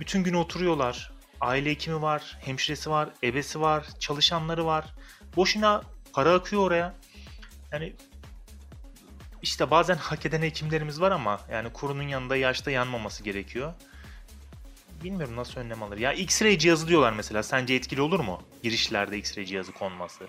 Bütün 0.00 0.24
gün 0.24 0.34
oturuyorlar. 0.34 1.12
Aile 1.40 1.70
hekimi 1.70 2.02
var, 2.02 2.38
hemşiresi 2.40 2.90
var, 2.90 3.08
ebesi 3.22 3.60
var, 3.60 3.86
çalışanları 3.98 4.66
var. 4.66 4.84
Boşuna 5.36 5.82
para 6.12 6.34
akıyor 6.34 6.62
oraya. 6.62 6.94
Yani 7.72 7.92
işte 9.42 9.70
bazen 9.70 9.94
hak 10.00 10.26
eden 10.26 10.42
hekimlerimiz 10.42 11.00
var 11.00 11.10
ama 11.10 11.40
yani 11.52 11.72
kurunun 11.72 12.08
yanında 12.08 12.36
yaşta 12.36 12.70
yanmaması 12.70 13.22
gerekiyor. 13.22 13.72
Bilmiyorum 15.04 15.36
nasıl 15.36 15.60
önlem 15.60 15.82
alır. 15.82 15.98
Ya 15.98 16.12
X-ray 16.12 16.58
cihazı 16.58 16.88
diyorlar 16.88 17.12
mesela. 17.12 17.42
Sence 17.42 17.74
etkili 17.74 18.00
olur 18.00 18.20
mu? 18.20 18.42
Girişlerde 18.62 19.18
X-ray 19.18 19.44
cihazı 19.44 19.72
konması. 19.72 20.24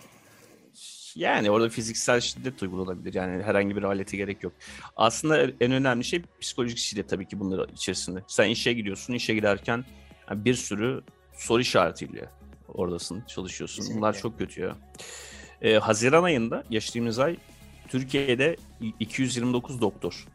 Yani 1.15 1.51
orada 1.51 1.69
fiziksel 1.69 2.21
şiddet 2.21 2.63
uygulanabilir. 2.63 3.13
Yani 3.13 3.43
herhangi 3.43 3.75
bir 3.75 3.83
alete 3.83 4.17
gerek 4.17 4.43
yok. 4.43 4.53
Aslında 4.95 5.41
en 5.61 5.71
önemli 5.71 6.03
şey 6.03 6.21
psikolojik 6.41 6.77
şiddet 6.77 7.09
tabii 7.09 7.27
ki 7.27 7.39
bunlar 7.39 7.69
içerisinde. 7.69 8.23
Sen 8.27 8.49
işe 8.49 8.73
gidiyorsun, 8.73 9.13
işe 9.13 9.33
giderken 9.33 9.85
yani 10.29 10.45
bir 10.45 10.53
sürü 10.55 11.01
soru 11.33 11.61
işaretiyle 11.61 12.29
oradasın, 12.67 13.23
çalışıyorsun. 13.27 13.75
Kesinlikle. 13.75 13.97
Bunlar 14.01 14.17
çok 14.17 14.39
kötü 14.39 14.61
ya. 14.61 14.75
Ee, 15.61 15.73
Haziran 15.75 16.23
ayında, 16.23 16.63
geçtiğimiz 16.69 17.19
ay 17.19 17.37
Türkiye'de 17.87 18.55
229 18.99 19.81
doktor 19.81 20.25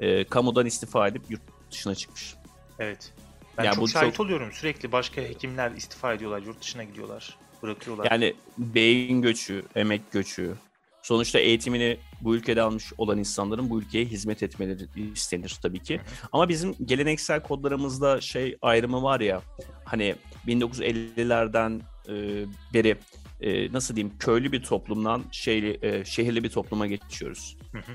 e, 0.00 0.24
kamudan 0.24 0.66
istifa 0.66 1.08
edip 1.08 1.22
yurt 1.30 1.42
dışına 1.70 1.94
çıkmış. 1.94 2.34
Evet. 2.78 3.12
Ben 3.58 3.64
Ya 3.64 3.72
çok 3.72 3.88
şahit 3.90 4.14
çok- 4.14 4.26
oluyorum. 4.26 4.52
Sürekli 4.52 4.92
başka 4.92 5.20
hekimler 5.20 5.70
istifa 5.72 6.14
ediyorlar, 6.14 6.42
yurt 6.42 6.60
dışına 6.62 6.84
gidiyorlar, 6.84 7.38
bırakıyorlar. 7.62 8.10
Yani 8.10 8.34
beyin 8.58 9.22
göçü, 9.22 9.62
emek 9.74 10.12
göçü. 10.12 10.54
Sonuçta 11.02 11.38
eğitimini 11.38 11.96
bu 12.20 12.36
ülkede 12.36 12.62
almış 12.62 12.92
olan 12.98 13.18
insanların 13.18 13.70
bu 13.70 13.80
ülkeye 13.80 14.04
hizmet 14.04 14.42
etmeleri 14.42 14.86
istenir 15.12 15.58
tabii 15.62 15.82
ki. 15.82 16.00
Ama 16.32 16.48
bizim 16.48 16.74
geleneksel 16.84 17.42
kodlarımızda 17.42 18.20
şey 18.20 18.56
ayrımı 18.62 19.02
var 19.02 19.20
ya 19.20 19.42
hani 19.84 20.14
1950'lerden 20.46 21.80
e, 22.08 22.44
beri 22.74 22.96
e, 23.40 23.72
nasıl 23.72 23.96
diyeyim 23.96 24.18
köylü 24.18 24.52
bir 24.52 24.62
toplumdan 24.62 25.22
şeyli, 25.32 25.78
e, 25.82 26.04
şehirli 26.04 26.44
bir 26.44 26.50
topluma 26.50 26.86
geçiyoruz. 26.86 27.56
Hı 27.72 27.78
hı. 27.78 27.92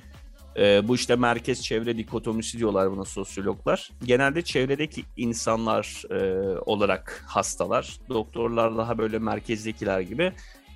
E, 0.57 0.88
bu 0.88 0.95
işte 0.95 1.15
merkez 1.15 1.63
çevre 1.63 1.97
dikotomisi 1.97 2.57
diyorlar 2.57 2.91
buna 2.91 3.05
sosyologlar. 3.05 3.89
Genelde 4.03 4.41
çevredeki 4.41 5.03
insanlar 5.17 6.03
e, 6.12 6.50
olarak 6.59 7.24
hastalar. 7.27 8.00
Doktorlar 8.09 8.77
daha 8.77 8.97
böyle 8.97 9.19
merkezdekiler 9.19 10.00
gibi 10.00 10.31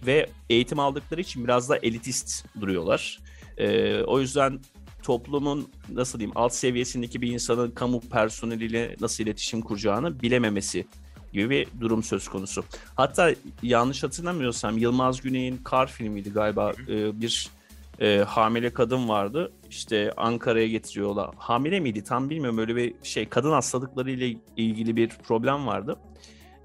ve 0.06 0.30
eğitim 0.50 0.80
aldıkları 0.80 1.22
için 1.22 1.44
biraz 1.44 1.70
da 1.70 1.78
elitist 1.78 2.46
duruyorlar. 2.62 3.20
E, 3.58 4.02
o 4.02 4.20
yüzden 4.20 4.60
toplumun 5.04 5.70
nasıl 5.94 6.20
diyeyim 6.20 6.38
alt 6.38 6.54
seviyesindeki 6.54 7.22
bir 7.22 7.32
insanın 7.32 7.72
kamu 7.72 8.00
personeliyle 8.00 8.96
nasıl 9.02 9.24
iletişim 9.24 9.62
kuracağını 9.62 10.22
bilememesi 10.22 10.86
gibi 11.34 11.50
bir 11.50 11.68
durum 11.82 12.04
söz 12.04 12.28
konusu. 12.28 12.64
Hatta 12.96 13.32
yanlış 13.64 14.04
hatırlamıyorsam 14.04 14.78
Yılmaz 14.78 15.22
Güney'in 15.22 15.58
Kar 15.58 15.88
filmiydi 15.88 16.30
galiba 16.30 16.74
e, 16.88 17.22
bir 17.22 17.50
e, 18.02 18.18
hamile 18.28 18.74
kadın 18.74 19.10
vardı. 19.10 19.52
İşte 19.70 20.14
Ankara'ya 20.18 20.68
getiriyorlar. 20.68 21.30
Hamile 21.38 21.80
miydi 21.80 22.04
tam 22.04 22.30
bilmiyorum 22.30 22.58
öyle 22.58 22.76
bir 22.76 22.94
şey 23.04 23.30
kadın 23.30 23.52
hastalıkları 23.52 24.12
ile 24.12 24.38
ilgili 24.58 24.96
bir 24.96 25.10
problem 25.10 25.68
vardı. 25.68 26.00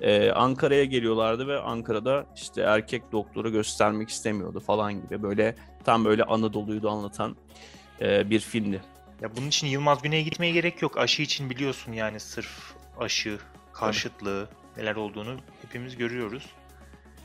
E, 0.00 0.30
Ankara'ya 0.30 0.84
geliyorlardı 0.84 1.49
ve 1.49 1.58
Ankara'da 1.58 2.26
işte 2.37 2.62
erkek 2.62 3.12
doktora 3.12 3.49
göstermek 3.49 4.08
istemiyordu 4.08 4.61
falan 4.61 5.02
gibi 5.02 5.23
böyle 5.23 5.54
tam 5.84 6.04
böyle 6.04 6.25
Anadolu'yu 6.25 6.82
da 6.82 6.90
anlatan 6.90 7.37
e, 8.00 8.30
bir 8.30 8.40
filmdi. 8.40 8.82
Ya 9.20 9.37
bunun 9.37 9.49
için 9.49 9.66
Yılmaz 9.66 10.02
Güney'e 10.02 10.23
gitmeye 10.23 10.52
gerek 10.52 10.82
yok. 10.82 10.99
Aşı 10.99 11.23
için 11.23 11.50
biliyorsun 11.50 11.92
yani 11.92 12.20
sırf 12.20 12.75
aşı, 12.99 13.38
karşıtlığı 13.73 14.49
neler 14.76 14.96
olduğunu 14.96 15.37
hepimiz 15.62 15.96
görüyoruz. 15.96 16.46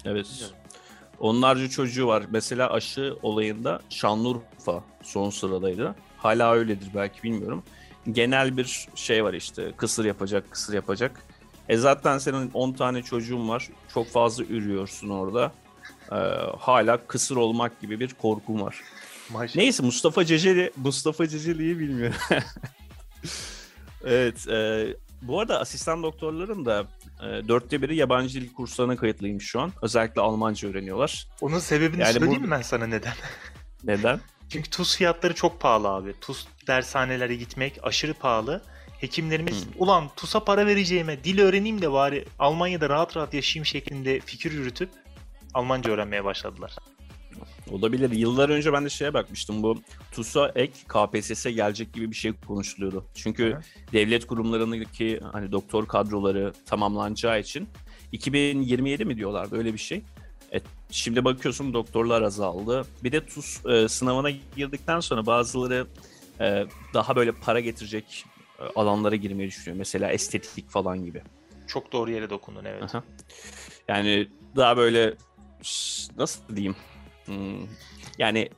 Evet. 0.05 0.25
Bilmiyorum. 0.33 0.57
Onlarca 1.19 1.69
çocuğu 1.69 2.07
var. 2.07 2.23
Mesela 2.29 2.73
aşı 2.73 3.15
olayında 3.21 3.81
Şanlıurfa 3.89 4.83
son 5.03 5.29
sıradaydı. 5.29 5.95
Hala 6.17 6.53
öyledir 6.53 6.87
belki 6.95 7.23
bilmiyorum. 7.23 7.63
Genel 8.11 8.57
bir 8.57 8.87
şey 8.95 9.23
var 9.23 9.33
işte. 9.33 9.71
Kısır 9.77 10.05
yapacak, 10.05 10.51
kısır 10.51 10.73
yapacak. 10.73 11.23
E 11.69 11.77
zaten 11.77 12.17
senin 12.17 12.51
10 12.53 12.73
tane 12.73 13.03
çocuğun 13.03 13.49
var. 13.49 13.69
Çok 13.93 14.07
fazla 14.07 14.43
ürüyorsun 14.43 15.09
orada. 15.09 15.51
Ee, 16.11 16.15
hala 16.59 16.97
kısır 17.07 17.35
olmak 17.35 17.81
gibi 17.81 17.99
bir 17.99 18.13
korkum 18.13 18.61
var. 18.61 18.81
Maşallah. 19.29 19.55
Neyse 19.55 19.83
Mustafa 19.83 20.25
Ceceli, 20.25 20.71
Mustafa 20.75 21.27
Ceceli'yi 21.27 21.79
bilmiyorum. 21.79 22.17
evet. 24.03 24.47
E, 24.47 24.87
bu 25.21 25.39
arada 25.39 25.59
asistan 25.59 26.03
doktorların 26.03 26.65
da 26.65 26.87
dörtte 27.21 27.81
biri 27.81 27.95
yabancı 27.95 28.41
dil 28.41 28.53
kurslarına 28.53 28.95
kayıtlıymış 28.95 29.45
şu 29.45 29.61
an. 29.61 29.71
Özellikle 29.81 30.21
Almanca 30.21 30.69
öğreniyorlar. 30.69 31.27
Onun 31.41 31.59
sebebini 31.59 32.01
Yani 32.01 32.13
söyleyeyim 32.13 32.41
bu- 32.43 32.45
mi 32.45 32.51
ben 32.51 32.61
sana 32.61 32.87
neden? 32.87 33.13
Neden? 33.83 34.19
Çünkü 34.49 34.69
TUS 34.69 34.97
fiyatları 34.97 35.35
çok 35.35 35.59
pahalı 35.59 35.87
abi. 35.89 36.13
TUS 36.21 36.47
dershanelere 36.67 37.35
gitmek 37.35 37.79
aşırı 37.83 38.13
pahalı. 38.13 38.61
Hekimlerimiz 38.99 39.65
Hmm. 39.65 39.71
ulan 39.77 40.09
TUS'a 40.15 40.43
para 40.43 40.65
vereceğime 40.65 41.23
dil 41.23 41.39
öğreneyim 41.39 41.81
de 41.81 41.91
bari 41.91 42.25
Almanya'da 42.39 42.89
rahat 42.89 43.17
rahat 43.17 43.33
yaşayayım 43.33 43.65
şeklinde 43.65 44.19
fikir 44.19 44.51
yürütüp 44.51 44.89
Almanca 45.53 45.91
öğrenmeye 45.91 46.23
başladılar. 46.23 46.75
Olabilir. 47.71 48.11
Yıllar 48.11 48.49
önce 48.49 48.73
ben 48.73 48.85
de 48.85 48.89
şeye 48.89 49.13
bakmıştım. 49.13 49.63
Bu 49.63 49.81
TUS'a 50.11 50.51
ek 50.55 50.73
KPSS 50.87 51.43
gelecek 51.43 51.93
gibi 51.93 52.11
bir 52.11 52.15
şey 52.15 52.33
konuşuluyordu. 52.47 53.05
Çünkü 53.15 53.53
Hı. 53.53 53.61
devlet 53.93 54.27
kurumlarındaki 54.27 55.19
hani 55.31 55.51
doktor 55.51 55.87
kadroları 55.87 56.53
tamamlanacağı 56.65 57.39
için 57.39 57.67
2027 58.11 59.05
mi 59.05 59.17
diyorlardı 59.17 59.57
öyle 59.57 59.73
bir 59.73 59.79
şey. 59.79 60.01
E, 60.53 60.59
şimdi 60.91 61.25
bakıyorsun 61.25 61.73
doktorlar 61.73 62.21
azaldı. 62.21 62.85
Bir 63.03 63.11
de 63.11 63.25
TUS 63.25 63.65
e, 63.65 63.87
sınavına 63.87 64.29
girdikten 64.55 64.99
sonra 64.99 65.25
bazıları 65.25 65.87
e, 66.39 66.65
daha 66.93 67.15
böyle 67.15 67.31
para 67.31 67.59
getirecek 67.59 68.25
e, 68.59 68.63
alanlara 68.75 69.15
girmeyi 69.15 69.47
düşünüyor. 69.47 69.77
Mesela 69.77 70.11
estetik 70.11 70.69
falan 70.69 71.05
gibi. 71.05 71.21
Çok 71.67 71.91
doğru 71.91 72.11
yere 72.11 72.29
dokundun 72.29 72.65
evet. 72.65 72.83
Aha. 72.83 73.03
Yani 73.87 74.27
daha 74.55 74.77
böyle 74.77 75.13
nasıl 76.17 76.55
diyeyim? 76.55 76.75
Hmm, 77.29 77.67
Yani 78.17 78.49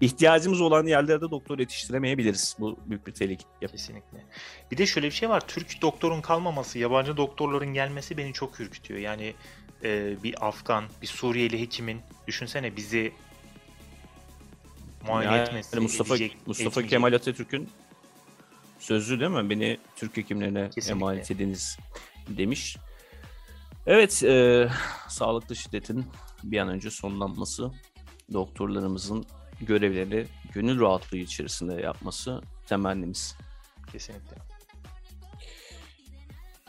ihtiyacımız 0.00 0.60
olan 0.60 0.86
yerlerde 0.86 1.30
doktor 1.30 1.58
yetiştiremeyebiliriz. 1.58 2.56
Bu 2.60 2.78
büyük 2.86 3.06
bir 3.06 3.12
tehlike. 3.12 3.44
Kesinlikle. 3.60 4.24
Bir 4.70 4.76
de 4.78 4.86
şöyle 4.86 5.06
bir 5.06 5.12
şey 5.12 5.28
var. 5.28 5.48
Türk 5.48 5.82
doktorun 5.82 6.20
kalmaması, 6.20 6.78
yabancı 6.78 7.16
doktorların 7.16 7.74
gelmesi 7.74 8.16
beni 8.16 8.32
çok 8.32 8.60
ürkütüyor. 8.60 9.00
Yani 9.00 9.34
e, 9.84 10.22
bir 10.22 10.48
Afgan, 10.48 10.84
bir 11.02 11.06
Suriyeli 11.06 11.60
hekimin 11.60 12.00
düşünsene 12.26 12.76
bizi 12.76 13.12
muayene 15.06 15.36
Yani 15.36 15.48
etmesi, 15.48 15.80
Mustafa 15.80 16.14
edecek, 16.14 16.36
Mustafa 16.46 16.70
etmeyecek. 16.70 16.90
Kemal 16.90 17.12
Atatürk'ün 17.12 17.68
sözü 18.78 19.20
değil 19.20 19.30
mi? 19.30 19.50
Beni 19.50 19.78
Türk 19.96 20.16
hekimlerine 20.16 20.70
Kesinlikle. 20.70 20.90
emanet 20.92 21.30
ediniz 21.30 21.78
demiş. 22.28 22.76
Evet, 23.86 24.22
e, 24.24 24.68
sağlıklı 25.08 25.56
şiddetin 25.56 26.06
bir 26.44 26.58
an 26.58 26.68
önce 26.68 26.90
sonlanması, 26.90 27.70
doktorlarımızın 28.32 29.26
görevlerini 29.60 30.26
gönül 30.52 30.80
rahatlığı 30.80 31.16
içerisinde 31.16 31.74
yapması 31.74 32.42
temennimiz. 32.66 33.36
Kesinlikle. 33.92 34.36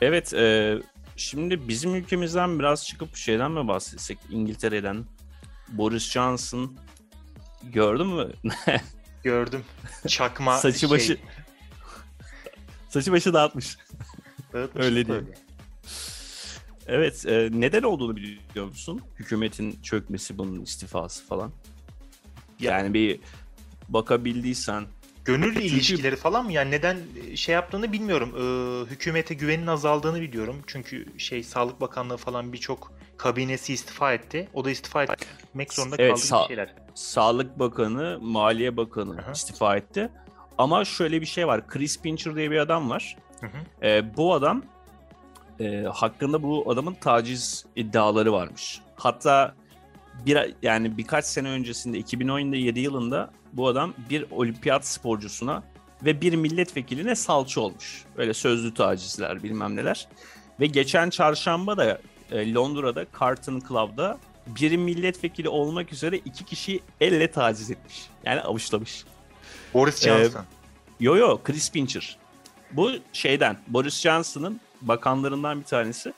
Evet, 0.00 0.34
e, 0.34 0.78
şimdi 1.16 1.68
bizim 1.68 1.94
ülkemizden 1.94 2.58
biraz 2.58 2.86
çıkıp 2.86 3.16
şeyden 3.16 3.50
mi 3.50 3.68
bahsetsek? 3.68 4.18
İngiltere'den 4.30 5.04
Boris 5.68 6.10
Johnson 6.10 6.76
gördün 7.62 8.06
mü? 8.06 8.32
Gördüm. 9.22 9.64
Çakma 10.08 10.58
Saçı 10.58 10.78
şey, 10.78 10.90
başı 10.90 11.18
saçı 12.88 13.12
başı 13.12 13.34
dağıtmış. 13.34 13.78
dağıtmış 14.52 14.84
öyle 14.84 15.08
değil. 15.08 15.22
Evet, 16.86 17.26
e, 17.26 17.48
neden 17.52 17.82
olduğunu 17.82 18.16
biliyor 18.16 18.66
musun? 18.66 19.00
Hükümetin 19.18 19.78
çökmesi, 19.82 20.38
bunun 20.38 20.60
istifası 20.62 21.26
falan. 21.26 21.50
Ya- 22.60 22.72
Yani 22.78 22.94
bir 22.94 23.20
bakabildiysen 23.88 24.84
Gönüllü 25.24 25.52
Çünkü- 25.54 25.66
ilişkileri 25.66 26.16
falan 26.16 26.44
mı? 26.44 26.52
Yani 26.52 26.70
neden 26.70 26.98
şey 27.34 27.52
yaptığını 27.54 27.92
bilmiyorum. 27.92 28.34
Ee, 28.36 28.90
hükümete 28.90 29.34
güvenin 29.34 29.66
azaldığını 29.66 30.20
biliyorum. 30.20 30.56
Çünkü 30.66 31.06
şey 31.18 31.42
Sağlık 31.42 31.80
Bakanlığı 31.80 32.16
falan 32.16 32.52
birçok 32.52 32.92
kabinesi 33.16 33.72
istifa 33.72 34.12
etti. 34.12 34.48
O 34.54 34.64
da 34.64 34.70
istifa 34.70 35.02
etmek 35.04 35.72
zorunda 35.72 35.96
Evet, 35.98 36.10
kaldığı 36.14 36.26
sağ- 36.26 36.42
bir 36.42 36.46
şeyler. 36.48 36.74
Sağlık 36.94 37.58
Bakanı, 37.58 38.18
Maliye 38.22 38.76
Bakanı 38.76 39.20
Aha. 39.22 39.32
istifa 39.32 39.76
etti. 39.76 40.08
Ama 40.58 40.84
şöyle 40.84 41.20
bir 41.20 41.26
şey 41.26 41.46
var. 41.46 41.66
Chris 41.66 42.00
Pincher 42.02 42.36
diye 42.36 42.50
bir 42.50 42.58
adam 42.58 42.90
var. 42.90 43.16
Hı 43.40 43.46
hı. 43.46 43.86
E, 43.86 44.16
bu 44.16 44.34
adam 44.34 44.62
e, 45.62 45.82
hakkında 45.82 46.42
bu 46.42 46.70
adamın 46.70 46.94
taciz 46.94 47.64
iddiaları 47.76 48.32
varmış. 48.32 48.80
Hatta 48.96 49.54
bir 50.26 50.54
yani 50.62 50.98
birkaç 50.98 51.24
sene 51.24 51.48
öncesinde 51.48 51.98
2017 51.98 52.80
yılında 52.80 53.30
bu 53.52 53.68
adam 53.68 53.94
bir 54.10 54.26
olimpiyat 54.30 54.86
sporcusuna 54.86 55.62
ve 56.04 56.20
bir 56.20 56.32
milletvekiline 56.34 57.14
salça 57.14 57.60
olmuş. 57.60 58.04
Böyle 58.16 58.34
sözlü 58.34 58.74
tacizler 58.74 59.42
bilmem 59.42 59.76
neler. 59.76 60.08
Ve 60.60 60.66
geçen 60.66 61.10
çarşamba 61.10 61.76
da 61.76 62.00
e, 62.30 62.54
Londra'da 62.54 63.06
Carlton 63.20 63.60
Club'da 63.68 64.18
bir 64.46 64.76
milletvekili 64.76 65.48
olmak 65.48 65.92
üzere 65.92 66.16
iki 66.16 66.44
kişiyi 66.44 66.80
elle 67.00 67.30
taciz 67.30 67.70
etmiş. 67.70 68.06
Yani 68.24 68.40
avuçlamış. 68.40 69.04
Boris 69.74 70.06
Ee, 70.06 70.08
Johnson. 70.08 70.44
Yo 71.00 71.16
yo 71.16 71.40
Chris 71.44 71.72
Pincher. 71.72 72.16
Bu 72.72 72.90
şeyden 73.12 73.58
Boris 73.66 74.00
Johnson'ın 74.00 74.60
bakanlarından 74.82 75.60
bir 75.60 75.64
tanesi. 75.64 76.12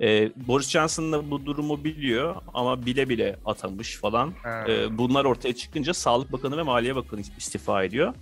Ee, 0.00 0.30
Boris 0.36 0.68
Johnson 0.68 1.12
da 1.12 1.30
bu 1.30 1.46
durumu 1.46 1.84
biliyor 1.84 2.36
ama 2.54 2.86
bile 2.86 3.08
bile 3.08 3.36
atamış 3.46 3.96
falan. 3.96 4.34
Ha. 4.42 4.64
Ee, 4.68 4.98
bunlar 4.98 5.24
ortaya 5.24 5.54
çıkınca 5.54 5.94
Sağlık 5.94 6.32
Bakanı 6.32 6.56
ve 6.56 6.62
Maliye 6.62 6.96
Bakanı 6.96 7.20
istifa 7.38 7.84
ediyor. 7.84 8.14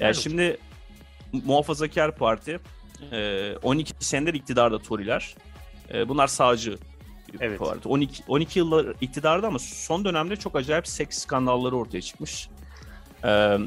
Yani 0.00 0.10
olsun. 0.10 0.22
şimdi 0.22 0.58
Muhafazakar 1.32 2.16
Parti 2.16 2.60
e, 3.12 3.52
12 3.62 3.94
senedir 4.00 4.34
iktidarda 4.34 4.78
Tory'ler. 4.78 5.34
E, 5.94 6.08
bunlar 6.08 6.26
sağcı 6.26 6.78
Evet. 7.40 7.58
parti. 7.58 7.88
12 7.88 8.22
12 8.28 8.58
yıllar 8.58 8.86
iktidarda 9.00 9.46
ama 9.46 9.58
son 9.58 10.04
dönemde 10.04 10.36
çok 10.36 10.56
acayip 10.56 10.88
seks 10.88 11.18
skandalları 11.18 11.76
ortaya 11.76 12.00
çıkmış. 12.02 12.48
E, 13.24 13.58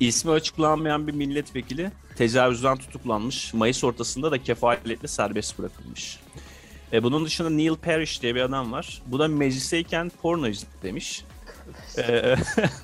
ismi 0.00 0.30
açıklanmayan 0.32 1.06
bir 1.06 1.12
milletvekili 1.12 1.90
tecavüzden 2.22 2.76
tutuklanmış. 2.76 3.54
Mayıs 3.54 3.84
ortasında 3.84 4.30
da 4.30 4.42
kefaletle 4.42 5.08
serbest 5.08 5.58
bırakılmış. 5.58 6.18
E, 6.92 7.02
bunun 7.02 7.24
dışında 7.24 7.50
Neil 7.50 7.74
Parrish 7.74 8.22
diye 8.22 8.34
bir 8.34 8.40
adam 8.40 8.72
var. 8.72 9.02
Bu 9.06 9.18
da 9.18 9.28
meclisteyken 9.28 10.12
porno 10.22 10.48
izlemiş. 10.48 11.24
E, 11.98 12.34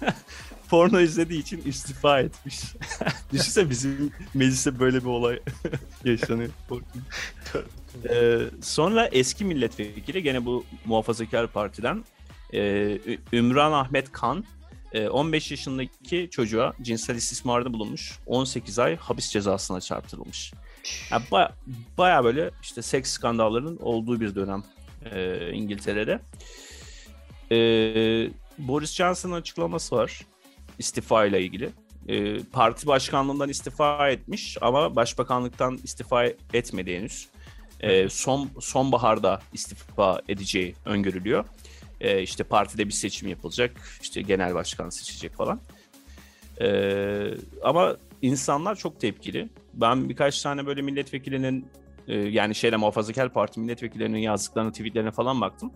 porno 0.71 1.01
izlediği 1.01 1.41
için 1.41 1.63
istifa 1.65 2.21
etmiş. 2.21 2.61
Düşünsene 3.33 3.71
bizim 3.71 4.13
mecliste 4.35 4.79
böyle 4.79 5.01
bir 5.01 5.09
olay 5.09 5.39
yaşanıyor. 6.05 6.51
Ee, 8.11 8.39
sonra 8.63 9.07
eski 9.07 9.45
milletvekili 9.45 10.23
gene 10.23 10.45
bu 10.45 10.65
muhafazakar 10.85 11.47
partiden 11.47 12.05
e, 12.55 12.61
Ümran 13.33 13.73
Ahmet 13.73 14.13
Kan 14.13 14.45
15 14.95 15.51
yaşındaki 15.51 16.29
çocuğa 16.31 16.73
cinsel 16.83 17.15
istismarda 17.15 17.73
bulunmuş. 17.73 18.19
18 18.27 18.79
ay 18.79 18.97
hapis 18.97 19.31
cezasına 19.31 19.81
çarptırılmış. 19.81 20.53
Yani 21.11 21.23
baya, 21.31 21.53
baya 21.99 22.25
böyle 22.25 22.51
işte 22.63 22.83
seks 22.83 23.11
skandallarının 23.11 23.77
olduğu 23.77 24.21
bir 24.21 24.35
dönem 24.35 24.65
e, 25.13 25.51
İngiltere'de. 25.53 26.21
E, 27.51 27.59
Boris 28.59 28.95
Johnson'ın 28.95 29.35
açıklaması 29.35 29.97
var 29.97 30.21
istifa 30.79 31.27
ile 31.27 31.43
ilgili. 31.43 31.71
E, 32.09 32.39
parti 32.39 32.87
başkanlığından 32.87 33.49
istifa 33.49 34.11
etmiş 34.11 34.59
ama 34.61 34.97
başbakanlıktan 34.97 35.79
istifa 35.85 36.25
etmedi 36.53 36.97
henüz. 36.97 37.29
E, 37.81 38.09
son 38.09 38.51
sonbaharda 38.61 39.41
istifa 39.53 40.23
edeceği 40.29 40.75
öngörülüyor. 40.85 41.45
E, 42.01 42.23
işte 42.23 42.45
partide 42.45 42.87
bir 42.87 42.93
seçim 42.93 43.29
yapılacak, 43.29 43.81
işte 44.03 44.23
genel 44.23 44.55
başkan 44.55 44.91
seçecek 44.91 45.35
falan. 45.35 45.61
E, 46.61 46.69
ama 47.63 47.97
insanlar 48.23 48.77
çok 48.77 49.01
tepkili. 49.01 49.49
Ben 49.75 50.09
birkaç 50.09 50.43
tane 50.43 50.67
böyle 50.67 50.83
milletvekilinin 50.83 51.67
e, 52.09 52.19
yani 52.19 52.55
şeyle 52.55 52.77
muhafazakar 52.77 53.33
parti 53.33 53.61
milletvekillerinin 53.61 54.19
yazdıklarına, 54.19 54.73
tweetlerine 54.73 55.11
falan 55.11 55.41
baktım. 55.41 55.73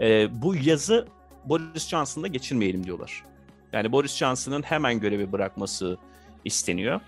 E, 0.00 0.28
bu 0.42 0.54
yazı 0.54 1.06
Boris 1.44 1.88
Johnson'da 1.88 2.26
geçirmeyelim 2.26 2.84
diyorlar. 2.84 3.24
Yani 3.72 3.92
Boris 3.92 4.16
Johnson'ın 4.16 4.62
hemen 4.62 5.00
görevi 5.00 5.32
bırakması 5.32 5.98
isteniyor. 6.44 7.00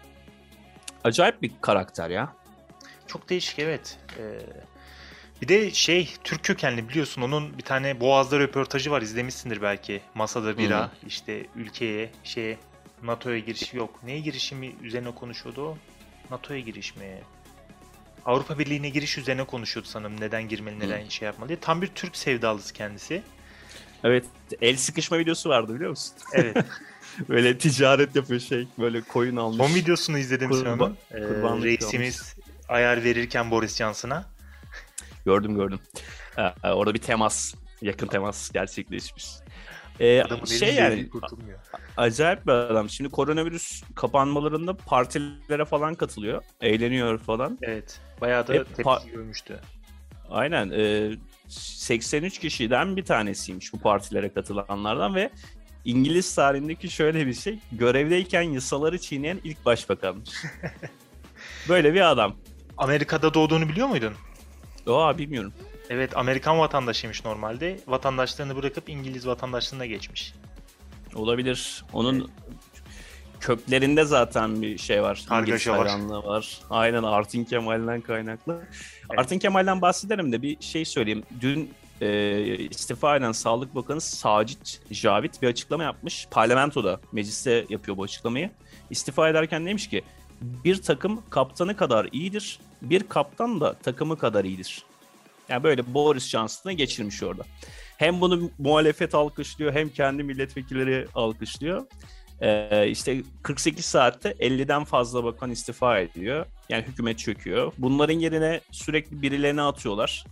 Acayip 1.04 1.42
bir 1.42 1.52
karakter 1.60 2.10
ya. 2.10 2.32
Çok 3.06 3.28
değişik 3.28 3.58
evet. 3.58 3.98
Ee, 4.18 4.38
bir 5.42 5.48
de 5.48 5.70
şey 5.70 6.14
Türk 6.24 6.44
kökenli 6.44 6.88
biliyorsun 6.88 7.22
onun 7.22 7.58
bir 7.58 7.62
tane 7.62 8.00
Boğaz'da 8.00 8.38
röportajı 8.38 8.90
var 8.90 9.02
izlemişsindir 9.02 9.62
belki. 9.62 10.00
Masada 10.14 10.58
bira 10.58 10.84
Hı 10.84 10.90
işte 11.06 11.46
ülkeye 11.56 12.10
şeye 12.24 12.58
NATO'ya 13.02 13.38
giriş 13.38 13.74
yok. 13.74 14.00
Neye 14.02 14.20
girişimi 14.20 14.74
üzerine 14.82 15.10
konuşuyordu 15.10 15.62
o? 15.62 15.78
NATO'ya 16.30 16.60
giriş 16.60 16.96
mi? 16.96 17.20
Avrupa 18.26 18.58
Birliği'ne 18.58 18.88
giriş 18.88 19.18
üzerine 19.18 19.44
konuşuyordu 19.44 19.88
sanırım. 19.88 20.20
Neden 20.20 20.48
girmeli, 20.48 20.78
neden 20.78 21.08
şey 21.08 21.26
yapmalı 21.26 21.48
diye. 21.48 21.60
Tam 21.60 21.82
bir 21.82 21.86
Türk 21.86 22.16
sevdalısı 22.16 22.74
kendisi. 22.74 23.22
Evet 24.04 24.24
el 24.60 24.76
sıkışma 24.76 25.18
videosu 25.18 25.48
vardı 25.48 25.74
biliyor 25.74 25.90
musun? 25.90 26.14
Evet. 26.32 26.56
Böyle 27.28 27.58
ticaret 27.58 28.16
yapıyor 28.16 28.40
şey 28.40 28.68
böyle 28.78 29.00
koyun 29.00 29.36
almış. 29.36 29.66
Son 29.66 29.74
videosunu 29.74 30.18
izledim 30.18 30.52
sen 30.52 30.60
Kurban- 30.60 30.96
onun. 31.50 31.60
Ee, 31.60 31.64
reisimiz 31.64 32.34
ayar 32.68 33.04
verirken 33.04 33.50
Boris 33.50 33.76
Johnson'a. 33.76 34.35
Gördüm 35.26 35.54
gördüm. 35.56 35.80
Ha, 36.36 36.54
orada 36.64 36.94
bir 36.94 36.98
temas, 36.98 37.54
yakın 37.82 38.06
temas 38.06 38.50
gerçekleşmiş. 38.50 39.26
Ee, 40.00 40.22
Adamın 40.22 40.44
şey 40.44 40.74
yani 40.74 41.08
kurtulmuyor. 41.10 41.58
acayip 41.96 42.46
bir 42.46 42.52
adam. 42.52 42.90
Şimdi 42.90 43.10
koronavirüs 43.10 43.82
kapanmalarında 43.94 44.76
partilere 44.76 45.64
falan 45.64 45.94
katılıyor. 45.94 46.42
Eğleniyor 46.60 47.18
falan. 47.18 47.58
Evet. 47.62 48.00
Bayağı 48.20 48.46
da 48.46 48.52
Hep 48.52 48.76
tepki 48.76 49.10
görmüştü. 49.10 49.60
Aynen. 50.30 50.70
e, 50.70 51.10
83 51.48 52.38
kişiden 52.38 52.96
bir 52.96 53.04
tanesiymiş 53.04 53.72
bu 53.72 53.78
partilere 53.78 54.32
katılanlardan 54.32 55.14
ve 55.14 55.30
İngiliz 55.84 56.34
tarihindeki 56.34 56.90
şöyle 56.90 57.26
bir 57.26 57.34
şey. 57.34 57.58
Görevdeyken 57.72 58.42
yasaları 58.42 58.98
çiğneyen 58.98 59.40
ilk 59.44 59.64
başbakanmış. 59.64 60.30
Böyle 61.68 61.94
bir 61.94 62.10
adam. 62.10 62.36
Amerika'da 62.76 63.34
doğduğunu 63.34 63.68
biliyor 63.68 63.88
muydun? 63.88 64.12
Oha 64.86 65.18
bilmiyorum. 65.18 65.52
Evet 65.90 66.16
Amerikan 66.16 66.58
vatandaşıymış 66.58 67.24
normalde. 67.24 67.80
Vatandaşlığını 67.86 68.56
bırakıp 68.56 68.88
İngiliz 68.88 69.26
vatandaşlığına 69.26 69.86
geçmiş. 69.86 70.34
Olabilir. 71.14 71.84
Onun 71.92 72.30
köklerinde 73.40 74.04
zaten 74.04 74.62
bir 74.62 74.78
şey 74.78 75.02
var. 75.02 75.24
Kargaşa 75.28 75.78
var. 75.78 76.00
var. 76.08 76.60
Aynen 76.70 77.02
Artin 77.02 77.44
Kemal'den 77.44 78.00
kaynaklı. 78.00 78.52
Evet. 79.10 79.18
Artin 79.18 79.38
Kemal'den 79.38 79.82
bahsederim 79.82 80.32
de 80.32 80.42
bir 80.42 80.56
şey 80.60 80.84
söyleyeyim. 80.84 81.22
Dün 81.40 81.70
e, 82.00 82.40
istifa 82.56 83.16
eden 83.16 83.32
Sağlık 83.32 83.74
Bakanı 83.74 84.00
Sacit 84.00 84.80
Javit 84.90 85.42
bir 85.42 85.48
açıklama 85.48 85.84
yapmış. 85.84 86.28
Parlamentoda, 86.30 87.00
mecliste 87.12 87.66
yapıyor 87.68 87.96
bu 87.96 88.02
açıklamayı. 88.02 88.50
İstifa 88.90 89.28
ederken 89.28 89.66
demiş 89.66 89.88
ki 89.88 90.02
bir 90.40 90.82
takım 90.82 91.22
kaptanı 91.30 91.76
kadar 91.76 92.08
iyidir, 92.12 92.58
bir 92.82 93.02
kaptan 93.02 93.60
da 93.60 93.74
takımı 93.74 94.18
kadar 94.18 94.44
iyidir. 94.44 94.82
Yani 95.48 95.62
böyle 95.62 95.94
Boris 95.94 96.28
Johnson'ı 96.28 96.72
geçirmiş 96.72 97.22
orada. 97.22 97.42
Hem 97.96 98.20
bunu 98.20 98.50
muhalefet 98.58 99.14
alkışlıyor 99.14 99.72
hem 99.72 99.88
kendi 99.88 100.22
milletvekilleri 100.22 101.06
alkışlıyor. 101.14 101.86
Ee, 102.40 102.88
işte 102.88 103.22
48 103.42 103.84
saatte 103.84 104.30
50'den 104.30 104.84
fazla 104.84 105.24
bakan 105.24 105.50
istifa 105.50 105.98
ediyor. 105.98 106.46
Yani 106.68 106.84
hükümet 106.84 107.18
çöküyor. 107.18 107.72
Bunların 107.78 108.18
yerine 108.18 108.60
sürekli 108.70 109.22
birilerini 109.22 109.62
atıyorlar. 109.62 110.24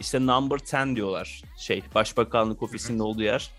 İşte 0.00 0.26
number 0.26 0.58
10 0.84 0.96
diyorlar. 0.96 1.42
Şey 1.58 1.82
başbakanlık 1.94 2.62
ofisinin 2.62 2.98
olduğu 2.98 3.22
yer. 3.22 3.50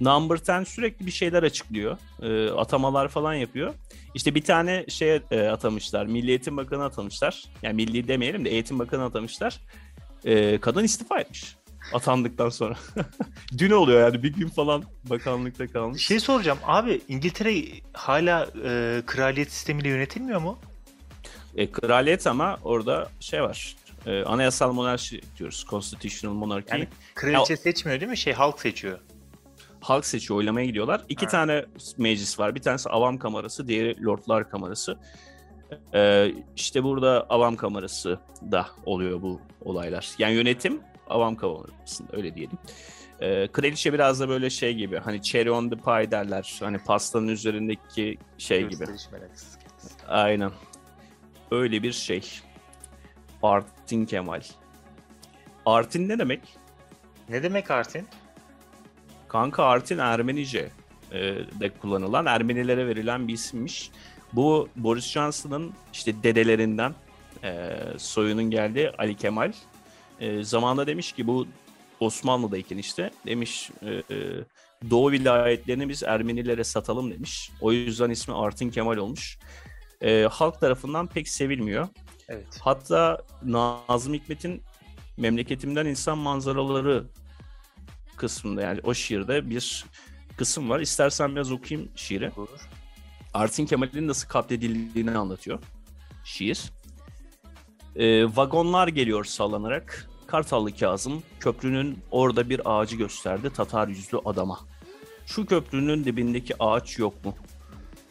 Number 0.00 0.58
10 0.60 0.64
sürekli 0.64 1.06
bir 1.06 1.10
şeyler 1.10 1.42
açıklıyor. 1.42 1.98
E, 2.22 2.50
atamalar 2.50 3.08
falan 3.08 3.34
yapıyor. 3.34 3.74
İşte 4.14 4.34
bir 4.34 4.44
tane 4.44 4.84
şey 4.88 5.20
e, 5.30 5.48
atamışlar. 5.48 6.06
Milli 6.06 6.28
Eğitim 6.28 6.56
Bakanı 6.56 6.84
atamışlar. 6.84 7.44
Yani 7.62 7.74
milli 7.74 8.08
demeyelim 8.08 8.44
de 8.44 8.50
Eğitim 8.50 8.78
Bakanı 8.78 9.04
atamışlar. 9.04 9.60
E, 10.24 10.60
kadın 10.60 10.84
istifa 10.84 11.20
etmiş 11.20 11.56
atandıktan 11.92 12.48
sonra. 12.48 12.76
Dün 13.58 13.70
oluyor 13.70 14.00
yani 14.00 14.22
bir 14.22 14.32
gün 14.32 14.48
falan 14.48 14.84
bakanlıkta 15.04 15.66
kalmış. 15.66 16.06
Şey 16.06 16.20
soracağım 16.20 16.58
abi 16.64 17.00
İngiltere 17.08 17.64
hala 17.92 18.46
e, 18.64 19.02
kraliyet 19.06 19.52
sistemiyle 19.52 19.88
yönetilmiyor 19.88 20.40
mu? 20.40 20.58
E, 21.56 21.70
kraliyet 21.70 22.26
ama 22.26 22.58
orada 22.64 23.08
şey 23.20 23.42
var. 23.42 23.76
E, 24.06 24.22
anayasal 24.22 24.72
monarşi 24.72 25.20
diyoruz. 25.38 25.66
Constitutional 25.70 26.34
monarchy. 26.34 26.78
Yani 26.78 26.88
kraliçe 27.14 27.52
ya, 27.52 27.56
seçmiyor 27.56 28.00
değil 28.00 28.10
mi? 28.10 28.18
Şey 28.18 28.32
halk 28.32 28.60
seçiyor. 28.60 28.98
Halk 29.80 30.06
seçiyor, 30.06 30.38
oylamaya 30.38 30.66
gidiyorlar. 30.66 31.04
İki 31.08 31.24
ha. 31.24 31.30
tane 31.30 31.64
meclis 31.98 32.38
var. 32.38 32.54
Bir 32.54 32.62
tanesi 32.62 32.88
Avam 32.88 33.18
Kamerası, 33.18 33.68
diğeri 33.68 34.04
Lordlar 34.04 34.50
Kamerası. 34.50 34.98
Ee, 35.94 36.32
işte 36.56 36.84
burada 36.84 37.26
Avam 37.28 37.56
Kamerası 37.56 38.18
da 38.50 38.66
oluyor 38.84 39.22
bu 39.22 39.40
olaylar. 39.64 40.10
Yani 40.18 40.34
yönetim 40.34 40.80
avam 41.08 41.36
kavanozunda 41.36 42.12
öyle 42.12 42.34
diyelim. 42.34 42.58
E, 43.20 43.48
kraliçe 43.48 43.92
biraz 43.92 44.20
da 44.20 44.28
böyle 44.28 44.50
şey 44.50 44.74
gibi 44.74 44.98
hani 44.98 45.22
cherry 45.22 45.50
on 45.50 45.68
the 45.68 45.76
pie 45.76 46.10
derler. 46.10 46.56
Hani 46.60 46.78
pastanın 46.78 47.28
üzerindeki 47.28 48.18
şey 48.38 48.68
gibi. 48.68 48.84
Aynen. 50.08 50.50
Öyle 51.50 51.82
bir 51.82 51.92
şey. 51.92 52.22
Artin 53.42 54.06
Kemal. 54.06 54.40
Artin 55.66 56.08
ne 56.08 56.18
demek? 56.18 56.40
Ne 57.28 57.42
demek 57.42 57.70
Artin? 57.70 58.08
Kanka 59.36 59.64
Artin 59.64 59.98
Ermenice 59.98 60.70
e, 61.12 61.18
de 61.60 61.70
kullanılan 61.70 62.26
Ermenilere 62.26 62.86
verilen 62.86 63.28
bir 63.28 63.32
isimmiş. 63.32 63.90
Bu 64.32 64.68
Boris 64.76 65.04
Johnson'ın 65.04 65.72
işte 65.92 66.22
dedelerinden 66.22 66.94
e, 67.44 67.76
soyunun 67.98 68.50
geldiği 68.50 68.90
Ali 68.90 69.16
Kemal 69.16 69.52
e, 70.20 70.44
zamanında 70.44 70.86
demiş 70.86 71.12
ki 71.12 71.26
bu 71.26 71.46
Osmanlı'dayken 72.00 72.78
işte 72.78 73.10
demiş 73.26 73.70
e, 73.82 74.14
e, 74.14 74.16
Doğu 74.90 75.10
vilayetlerini 75.10 75.88
biz 75.88 76.02
Ermenilere 76.02 76.64
satalım 76.64 77.10
demiş. 77.10 77.50
O 77.60 77.72
yüzden 77.72 78.10
ismi 78.10 78.34
Artin 78.34 78.70
Kemal 78.70 78.96
olmuş. 78.96 79.38
E, 80.02 80.28
halk 80.30 80.60
tarafından 80.60 81.06
pek 81.06 81.28
sevilmiyor. 81.28 81.88
Evet. 82.28 82.58
Hatta 82.60 83.22
Nazım 83.42 84.14
Hikmet'in 84.14 84.62
Memleketimden 85.16 85.86
insan 85.86 86.18
Manzaraları 86.18 87.04
kısmında 88.16 88.62
yani 88.62 88.80
o 88.84 88.94
şiirde 88.94 89.50
bir 89.50 89.84
kısım 90.36 90.70
var. 90.70 90.80
İstersen 90.80 91.36
biraz 91.36 91.52
okuyayım 91.52 91.90
şiiri. 91.96 92.32
Olur. 92.36 92.68
Artin 93.34 93.66
Kemal'in 93.66 94.08
nasıl 94.08 94.28
katledildiğini 94.28 95.18
anlatıyor 95.18 95.58
şiir. 96.24 96.72
E, 97.96 98.24
vagonlar 98.36 98.88
geliyor 98.88 99.24
sallanarak. 99.24 100.08
Kartallı 100.26 100.76
Kazım 100.76 101.22
köprünün 101.40 101.98
orada 102.10 102.50
bir 102.50 102.60
ağacı 102.64 102.96
gösterdi 102.96 103.50
Tatar 103.50 103.88
yüzlü 103.88 104.18
adama. 104.24 104.60
Şu 105.26 105.46
köprünün 105.46 106.04
dibindeki 106.04 106.54
ağaç 106.58 106.98
yok 106.98 107.24
mu? 107.24 107.34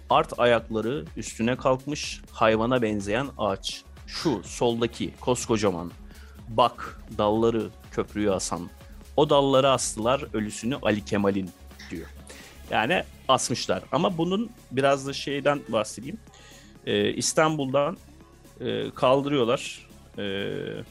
Art 0.10 0.40
ayakları 0.40 1.06
üstüne 1.18 1.56
kalkmış 1.56 2.22
hayvana 2.32 2.82
benzeyen 2.82 3.28
ağaç. 3.38 3.84
Şu 4.08 4.44
soldaki 4.44 5.14
koskocaman. 5.20 5.92
Bak 6.48 7.02
dalları 7.18 7.70
köprüyü 7.92 8.32
asan. 8.32 8.70
O 9.18 9.30
dalları 9.30 9.70
astılar 9.70 10.26
ölüsünü 10.34 10.76
Ali 10.82 11.06
Kemal'in 11.06 11.50
diyor. 11.92 12.08
Yani 12.72 13.04
asmışlar. 13.28 13.84
Ama 13.92 14.18
bunun 14.18 14.50
biraz 14.72 15.08
da 15.08 15.14
şeyden 15.14 15.62
bahsedeyim. 15.70 16.18
Ee, 16.86 17.14
İstanbul'dan 17.14 17.98
e, 18.62 18.90
kaldırıyorlar. 18.90 19.88
E, 20.18 20.24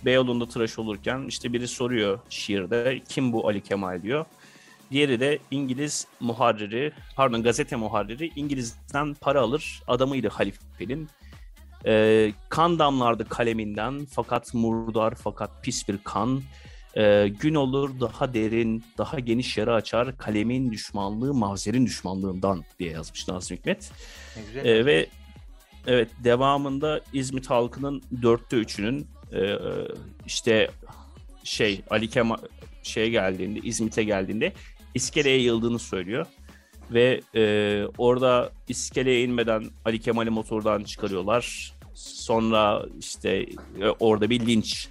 Beyoğlu'nda 0.05 0.49
tıraş 0.49 0.79
olurken 0.79 1.25
işte 1.29 1.53
biri 1.53 1.69
soruyor 1.69 2.19
şiirde 2.29 3.03
kim 3.09 3.33
bu 3.33 3.49
Ali 3.49 3.61
Kemal 3.61 4.03
diyor. 4.03 4.25
Diğeri 4.91 5.21
de 5.21 5.39
İngiliz 5.51 6.07
muharriri, 6.21 6.93
pardon 7.17 7.43
gazete 7.43 7.77
muharriri 7.77 8.31
İngiliz'den 8.37 9.15
para 9.15 9.41
alır 9.41 9.83
adamıydı 9.87 10.29
halifenin. 10.29 11.09
E, 11.87 12.33
kan 12.49 12.79
damlardı 12.79 13.29
kaleminden 13.29 14.07
fakat 14.11 14.55
murdar 14.55 15.15
fakat 15.15 15.63
pis 15.63 15.89
bir 15.89 15.99
kan. 16.05 16.43
E, 16.97 17.29
gün 17.41 17.55
olur 17.55 18.01
daha 18.01 18.35
derin, 18.35 18.85
daha 18.99 19.19
geniş 19.19 19.57
yara 19.57 19.75
açar 19.75 20.19
kalemin 20.19 20.73
düşmanlığı 20.73 21.35
mavzerin 21.35 21.87
düşmanlığından 21.87 22.65
diye 22.79 22.91
yazmış 22.91 23.29
Nazım 23.29 23.57
Hikmet. 23.57 23.93
E, 24.65 24.87
ve 24.87 25.07
Evet 25.87 26.09
devamında 26.25 27.01
İzmit 27.13 27.51
halkının 27.51 28.03
dörtte 28.23 28.57
üçünün 28.57 29.07
e, 29.33 29.59
işte 30.27 30.71
şey 31.45 31.81
Ali 31.91 32.11
Kemal 32.11 32.37
şeye 32.83 33.09
geldiğinde 33.09 33.59
İzmit'e 33.59 34.05
geldiğinde 34.05 34.53
iskeleye 34.95 35.43
yıldığını 35.43 35.79
söylüyor. 35.79 36.27
Ve 36.91 37.21
e, 37.35 37.85
orada 37.99 38.53
iskeleye 38.69 39.23
inmeden 39.25 39.65
Ali 39.85 40.01
Kemal'i 40.01 40.31
motordan 40.31 40.85
çıkarıyorlar. 40.85 41.73
Sonra 41.95 42.87
işte 43.01 43.47
e, 43.81 43.89
orada 44.01 44.31
bir 44.31 44.47
linç. 44.47 44.89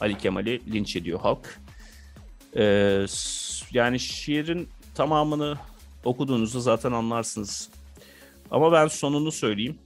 Ali 0.00 0.18
Kemal'i 0.18 0.72
linç 0.72 0.96
ediyor 0.96 1.20
halk. 1.20 1.60
E, 2.56 2.64
yani 3.72 4.00
şiirin 4.00 4.68
tamamını 4.94 5.56
okuduğunuzda 6.04 6.60
zaten 6.60 6.92
anlarsınız. 6.92 7.70
Ama 8.50 8.72
ben 8.72 8.88
sonunu 8.88 9.32
söyleyeyim 9.32 9.78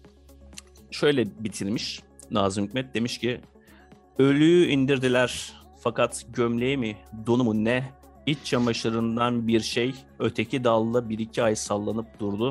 şöyle 0.91 1.27
bitirmiş 1.45 2.03
Nazım 2.31 2.67
Hikmet. 2.67 2.95
Demiş 2.95 3.19
ki 3.19 3.41
ölüyü 4.19 4.67
indirdiler 4.67 5.53
fakat 5.81 6.27
gömleği 6.35 6.77
mi 6.77 6.97
donu 7.27 7.45
mu 7.45 7.65
ne 7.65 7.93
iç 8.27 8.39
çamaşırından 8.45 9.49
bir 9.49 9.61
şey 9.61 9.95
öteki 10.19 10.65
dalla 10.65 11.09
bir 11.09 11.19
iki 11.19 11.43
ay 11.43 11.57
sallanıp 11.57 12.21
durdu. 12.21 12.51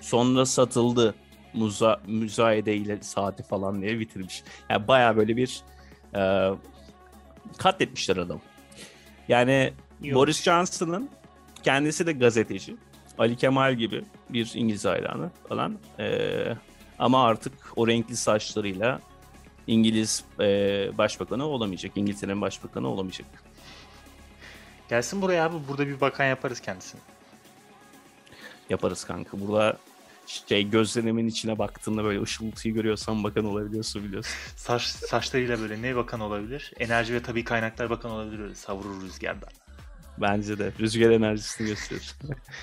Sonra 0.00 0.46
satıldı 0.46 1.14
muza, 1.54 2.00
müzayede 2.06 2.76
ile 2.76 2.98
saati 3.02 3.42
falan 3.42 3.82
diye 3.82 4.00
bitirmiş. 4.00 4.42
Yani 4.70 4.88
baya 4.88 5.16
böyle 5.16 5.36
bir 5.36 5.62
e, 6.14 6.50
katletmişler 7.58 8.16
adam. 8.16 8.40
Yani 9.28 9.72
Yok. 10.02 10.16
Boris 10.16 10.42
Johnson'ın 10.42 11.10
kendisi 11.62 12.06
de 12.06 12.12
gazeteci. 12.12 12.76
Ali 13.18 13.36
Kemal 13.36 13.74
gibi 13.74 14.04
bir 14.28 14.52
İngiliz 14.54 14.84
hayranı 14.84 15.30
falan. 15.48 15.78
E, 15.98 16.28
ama 16.98 17.24
artık 17.24 17.52
o 17.76 17.88
renkli 17.88 18.16
saçlarıyla 18.16 19.00
İngiliz 19.66 20.24
e, 20.40 20.44
başbakanı 20.98 21.46
olamayacak. 21.46 21.92
İngiltere'nin 21.96 22.40
başbakanı 22.40 22.88
olamayacak. 22.88 23.26
Gelsin 24.88 25.22
buraya 25.22 25.46
abi. 25.46 25.56
Burada 25.68 25.86
bir 25.86 26.00
bakan 26.00 26.24
yaparız 26.24 26.60
kendisini. 26.60 27.00
Yaparız 28.70 29.04
kanka. 29.04 29.40
Burada 29.40 29.76
şey 30.26 30.70
gözlerimin 30.70 31.28
içine 31.28 31.58
baktığında 31.58 32.04
böyle 32.04 32.22
ışıltıyı 32.22 32.74
görüyorsan 32.74 33.24
bakan 33.24 33.44
olabiliyorsun 33.44 34.04
biliyorsun. 34.04 34.32
Saç, 34.56 34.82
saçlarıyla 34.82 35.60
böyle 35.60 35.82
ne 35.82 35.96
bakan 35.96 36.20
olabilir? 36.20 36.72
Enerji 36.78 37.14
ve 37.14 37.22
tabii 37.22 37.44
kaynaklar 37.44 37.90
bakan 37.90 38.10
olabilir 38.10 38.40
öyle 38.40 38.54
savurur 38.54 39.02
rüzgarda. 39.02 39.46
Bence 40.18 40.58
de. 40.58 40.72
Rüzgar 40.80 41.10
enerjisini 41.10 41.66
gösterir. 41.66 42.14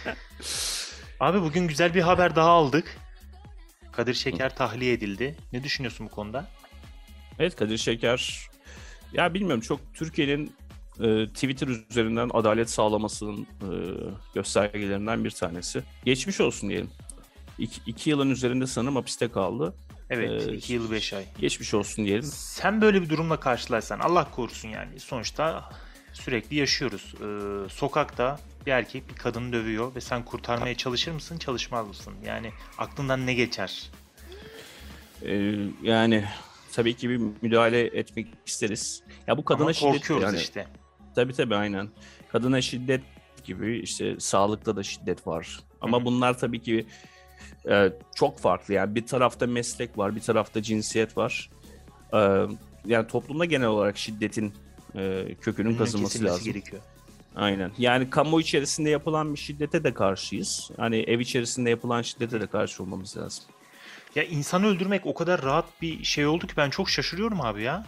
Abi 1.19 1.41
bugün 1.41 1.67
güzel 1.67 1.93
bir 1.93 2.01
haber 2.01 2.35
daha 2.35 2.49
aldık. 2.49 2.97
Kadir 3.91 4.13
Şeker 4.13 4.55
tahliye 4.55 4.93
edildi. 4.93 5.35
Ne 5.53 5.63
düşünüyorsun 5.63 6.05
bu 6.05 6.11
konuda? 6.11 6.47
Evet 7.39 7.55
Kadir 7.55 7.77
Şeker 7.77 8.49
ya 9.13 9.33
bilmiyorum 9.33 9.61
çok 9.61 9.79
Türkiye'nin 9.93 10.53
e, 10.99 11.27
Twitter 11.27 11.67
üzerinden 11.67 12.29
adalet 12.33 12.69
sağlamasının 12.69 13.41
e, 13.41 13.69
göstergelerinden 14.33 15.25
bir 15.25 15.31
tanesi. 15.31 15.83
Geçmiş 16.05 16.41
olsun 16.41 16.69
diyelim. 16.69 16.89
İki, 17.59 17.81
iki 17.85 18.09
yılın 18.09 18.29
üzerinde 18.29 18.67
sanırım 18.67 18.95
hapiste 18.95 19.27
kaldı. 19.31 19.75
Evet 20.09 20.47
Ee, 20.47 20.53
2 20.53 20.73
yıl 20.73 20.91
5 20.91 21.13
ay. 21.13 21.25
Geçmiş 21.39 21.73
olsun 21.73 22.05
diyelim. 22.05 22.23
Sen 22.33 22.81
böyle 22.81 23.01
bir 23.01 23.09
durumla 23.09 23.39
karşılaşsan 23.39 23.99
Allah 23.99 24.31
korusun 24.31 24.69
yani 24.69 24.99
sonuçta 24.99 25.69
sürekli 26.13 26.55
yaşıyoruz. 26.55 27.13
Ee, 27.21 27.69
sokakta 27.69 28.39
bir 28.65 28.71
erkek 28.71 29.09
bir 29.09 29.15
kadını 29.15 29.53
dövüyor 29.53 29.95
ve 29.95 30.01
sen 30.01 30.25
kurtarmaya 30.25 30.75
çalışır 30.75 31.11
mısın 31.11 31.37
çalışmaz 31.37 31.87
mısın? 31.87 32.13
Yani 32.25 32.51
aklından 32.77 33.25
ne 33.25 33.33
geçer? 33.33 33.89
Ee, 35.25 35.55
yani 35.83 36.25
tabii 36.71 36.93
ki 36.93 37.09
bir 37.09 37.17
müdahale 37.41 37.81
etmek 37.81 38.27
isteriz. 38.45 39.03
Ya 39.27 39.37
bu 39.37 39.45
kadına 39.45 39.63
Ama 39.63 39.73
şiddet 39.73 40.09
yani 40.09 40.37
işte. 40.37 40.67
tabii 41.15 41.33
tabii 41.33 41.55
aynen. 41.55 41.89
Kadına 42.31 42.61
şiddet 42.61 43.01
gibi 43.43 43.79
işte 43.79 44.19
sağlıkta 44.19 44.75
da 44.75 44.83
şiddet 44.83 45.27
var. 45.27 45.59
Ama 45.81 45.97
Hı 45.97 46.01
hı. 46.01 46.05
bunlar 46.05 46.37
tabii 46.39 46.61
ki 46.61 46.85
e, 47.69 47.93
çok 48.15 48.39
farklı. 48.39 48.73
Yani 48.73 48.95
bir 48.95 49.05
tarafta 49.05 49.47
meslek 49.47 49.97
var, 49.97 50.15
bir 50.15 50.21
tarafta 50.21 50.61
cinsiyet 50.61 51.17
var. 51.17 51.49
Ee, 52.13 52.45
yani 52.85 53.07
toplumda 53.07 53.45
genel 53.45 53.67
olarak 53.67 53.97
şiddetin 53.97 54.53
e, 54.95 55.35
kökünün 55.41 55.77
kazınması 55.77 56.23
lazım. 56.23 56.45
gerekiyor. 56.45 56.81
Aynen. 57.35 57.71
Yani 57.77 58.09
kamu 58.09 58.41
içerisinde 58.41 58.89
yapılan 58.89 59.33
bir 59.33 59.39
şiddete 59.39 59.83
de 59.83 59.93
karşıyız. 59.93 60.71
Hani 60.77 60.97
ev 60.97 61.19
içerisinde 61.19 61.69
yapılan 61.69 62.01
şiddete 62.01 62.41
de 62.41 62.47
karşı 62.47 62.83
olmamız 62.83 63.17
lazım. 63.17 63.43
Ya 64.15 64.23
insanı 64.23 64.67
öldürmek 64.67 65.05
o 65.05 65.13
kadar 65.13 65.41
rahat 65.41 65.65
bir 65.81 66.03
şey 66.03 66.27
oldu 66.27 66.47
ki 66.47 66.53
ben 66.57 66.69
çok 66.69 66.89
şaşırıyorum 66.89 67.41
abi 67.41 67.63
ya. 67.63 67.85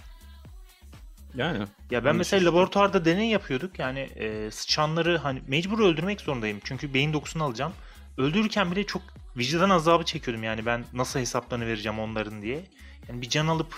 Yani 1.36 1.66
Ya 1.92 2.06
ben 2.06 2.16
mesela 2.16 2.40
şaşırdım. 2.40 2.56
laboratuvarda 2.56 3.06
deney 3.06 3.30
yapıyorduk. 3.30 3.80
Yani 3.80 4.00
e, 4.00 4.52
sıçanları 4.52 5.18
hani 5.18 5.42
mecbur 5.48 5.80
öldürmek 5.80 6.22
zorundayım. 6.22 6.60
Çünkü 6.64 6.94
beyin 6.94 7.14
dokusunu 7.14 7.44
alacağım. 7.44 7.74
Öldürürken 8.18 8.72
bile 8.72 8.84
çok 8.84 9.02
vicdan 9.38 9.70
azabı 9.70 10.06
çekiyordum 10.06 10.44
yani 10.44 10.65
ben 10.65 10.86
nasıl 10.94 11.20
hesaplarını 11.20 11.67
vereceğim 11.67 12.00
onların 12.00 12.41
diye. 12.41 12.65
Yani 13.10 13.22
bir 13.22 13.30
can 13.30 13.48
alıp... 13.48 13.76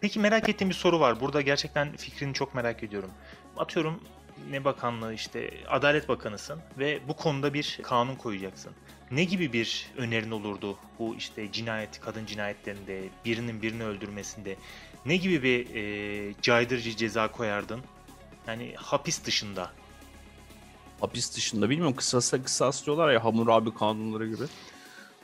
Peki 0.00 0.20
merak 0.20 0.48
ettiğim 0.48 0.70
bir 0.70 0.74
soru 0.74 1.00
var. 1.00 1.20
Burada 1.20 1.40
gerçekten 1.40 1.96
fikrini 1.96 2.34
çok 2.34 2.54
merak 2.54 2.82
ediyorum. 2.82 3.10
Atıyorum 3.56 4.00
ne 4.50 4.64
bakanlığı 4.64 5.14
işte 5.14 5.50
Adalet 5.68 6.08
Bakanısın 6.08 6.60
ve 6.78 7.00
bu 7.08 7.16
konuda 7.16 7.54
bir 7.54 7.78
kanun 7.82 8.14
koyacaksın. 8.16 8.72
Ne 9.10 9.24
gibi 9.24 9.52
bir 9.52 9.90
önerin 9.96 10.30
olurdu 10.30 10.76
bu 10.98 11.16
işte 11.16 11.52
cinayet, 11.52 12.00
kadın 12.00 12.26
cinayetlerinde, 12.26 13.08
birinin 13.24 13.62
birini 13.62 13.84
öldürmesinde? 13.84 14.56
Ne 15.06 15.16
gibi 15.16 15.42
bir 15.42 15.74
e, 15.74 16.34
caydırıcı 16.42 16.96
ceza 16.96 17.32
koyardın? 17.32 17.80
Yani 18.46 18.74
hapis 18.76 19.24
dışında. 19.24 19.70
hapis 21.00 21.36
dışında 21.36 21.70
bilmiyorum 21.70 21.96
kısasa 21.96 22.42
kısas 22.42 22.86
diyorlar 22.86 23.12
ya 23.12 23.24
Hammurabi 23.24 23.74
kanunları 23.74 24.26
gibi. 24.28 24.44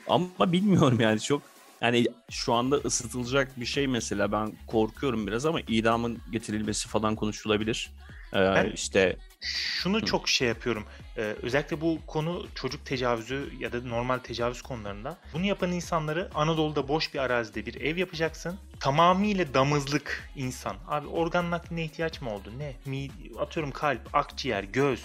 Ama 0.07 0.51
bilmiyorum 0.51 0.99
yani 0.99 1.19
çok 1.19 1.41
yani 1.81 2.05
şu 2.29 2.53
anda 2.53 2.75
ısıtılacak 2.75 3.59
bir 3.59 3.65
şey 3.65 3.87
mesela 3.87 4.31
ben 4.31 4.53
korkuyorum 4.67 5.27
biraz 5.27 5.45
ama 5.45 5.61
idamın 5.67 6.19
getirilmesi 6.31 6.87
falan 6.87 7.15
konuşulabilir. 7.15 7.91
Ee, 8.33 8.35
Ben- 8.37 8.71
işte 8.71 9.17
Şunu 9.41 10.05
çok 10.05 10.29
şey 10.29 10.47
yapıyorum. 10.47 10.85
Ee, 11.17 11.21
özellikle 11.41 11.81
bu 11.81 11.99
konu 12.07 12.47
çocuk 12.55 12.85
tecavüzü 12.85 13.49
ya 13.59 13.71
da 13.71 13.81
normal 13.81 14.17
tecavüz 14.17 14.61
konularında. 14.61 15.17
Bunu 15.33 15.45
yapan 15.45 15.71
insanları 15.71 16.29
Anadolu'da 16.35 16.87
boş 16.87 17.13
bir 17.13 17.19
arazide 17.19 17.65
bir 17.65 17.81
ev 17.81 17.97
yapacaksın. 17.97 18.59
Tamamıyla 18.79 19.53
damızlık 19.53 20.29
insan. 20.35 20.75
Abi 20.87 21.07
organ 21.07 21.51
nakline 21.51 21.83
ihtiyaç 21.83 22.21
mı 22.21 22.33
oldu? 22.33 22.51
Ne? 22.57 22.73
Mi, 22.85 23.09
atıyorum 23.39 23.71
kalp, 23.71 24.15
akciğer, 24.15 24.63
göz. 24.63 25.01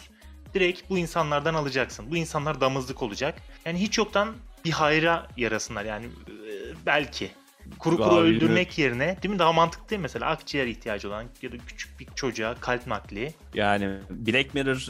Direkt 0.55 0.91
bu 0.91 0.99
insanlardan 0.99 1.55
alacaksın. 1.55 2.11
Bu 2.11 2.17
insanlar 2.17 2.61
damızlık 2.61 3.03
olacak. 3.03 3.43
Yani 3.65 3.81
hiç 3.81 3.99
yoktan 3.99 4.35
bir 4.65 4.71
hayra 4.71 5.29
yarasınlar 5.37 5.85
yani 5.85 6.07
belki. 6.87 7.31
Kuru 7.79 7.97
kuru 7.97 8.15
Abi, 8.15 8.21
öldürmek 8.21 8.79
yerine 8.79 9.17
değil 9.23 9.35
mi 9.35 9.39
daha 9.39 9.53
mantıklı 9.53 9.89
değil 9.89 10.01
mi? 10.01 10.03
Mesela 10.03 10.27
akciğer 10.27 10.67
ihtiyacı 10.67 11.09
olan 11.09 11.25
ya 11.43 11.53
da 11.53 11.57
küçük 11.67 12.01
bir 12.01 12.07
çocuğa 12.15 12.55
kalp 12.55 12.87
nakli. 12.87 13.35
yani 13.55 13.99
Black 14.11 14.55
Mirror 14.55 14.87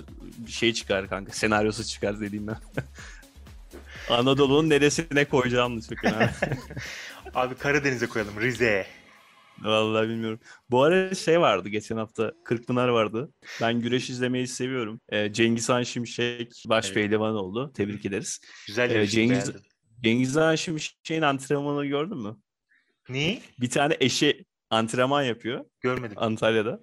şey 0.48 0.72
çıkar 0.72 1.08
kanka 1.08 1.32
senaryosu 1.32 1.85
çıkar 1.85 2.20
dediğim 2.20 2.46
ben. 2.46 2.56
Anadolu'nun 4.11 4.70
neresine 4.70 5.24
koyacağım 5.24 5.76
da 5.82 5.87
çok 5.87 6.04
önemli. 6.04 6.30
Abi 7.35 7.54
Karadeniz'e 7.54 8.06
koyalım 8.06 8.40
Rize'ye. 8.40 8.87
Vallahi 9.58 10.08
bilmiyorum. 10.08 10.40
Bu 10.70 10.82
ara 10.82 11.14
şey 11.14 11.40
vardı 11.40 11.68
geçen 11.68 11.96
hafta 11.96 12.32
Kırkpınar 12.44 12.88
vardı. 12.88 13.32
Ben 13.60 13.80
güreş 13.80 14.10
izlemeyi 14.10 14.46
seviyorum. 14.46 15.00
Ee, 15.08 15.32
Cengiz 15.32 15.68
Han 15.68 15.82
Şimşek 15.82 16.52
baş 16.68 16.84
Evet. 16.86 16.94
pehlivan 16.94 17.34
oldu. 17.34 17.72
Tebrik 17.74 18.06
ederiz. 18.06 18.40
Güzel 18.66 18.90
Ee, 18.90 18.94
yarıştı 18.94 19.16
Cengiz- 19.16 19.30
beğendim. 19.30 19.60
Cengiz 20.02 20.36
Han 20.36 20.54
Şimşek'in 20.54 21.22
antrenmanını 21.22 21.86
gördün 21.86 22.18
mü? 22.18 22.36
Neyi? 23.08 23.40
Bir 23.60 23.70
tane 23.70 23.96
eşi 24.00 24.44
antrenman 24.70 25.22
yapıyor 25.22 25.64
Görmedim. 25.80 26.16
Antalya'da. 26.20 26.80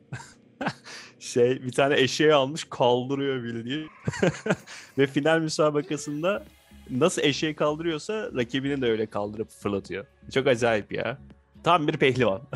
şey 1.20 1.64
bir 1.64 1.72
tane 1.72 2.00
eşeği 2.00 2.34
almış 2.34 2.64
kaldırıyor 2.70 3.44
bildiğin. 3.44 3.90
Ve 4.98 5.08
final 5.08 5.40
müsabakasında 5.40 6.46
nasıl 6.90 7.22
eşeği 7.22 7.56
kaldırıyorsa 7.56 8.32
rakibini 8.36 8.82
de 8.82 8.86
öyle 8.92 9.06
kaldırıp 9.06 9.50
fırlatıyor. 9.52 10.06
Çok 10.34 10.48
acayip 10.48 10.92
ya. 10.92 11.18
Tam 11.64 11.88
bir 11.88 11.98
pehlivan. 11.98 12.42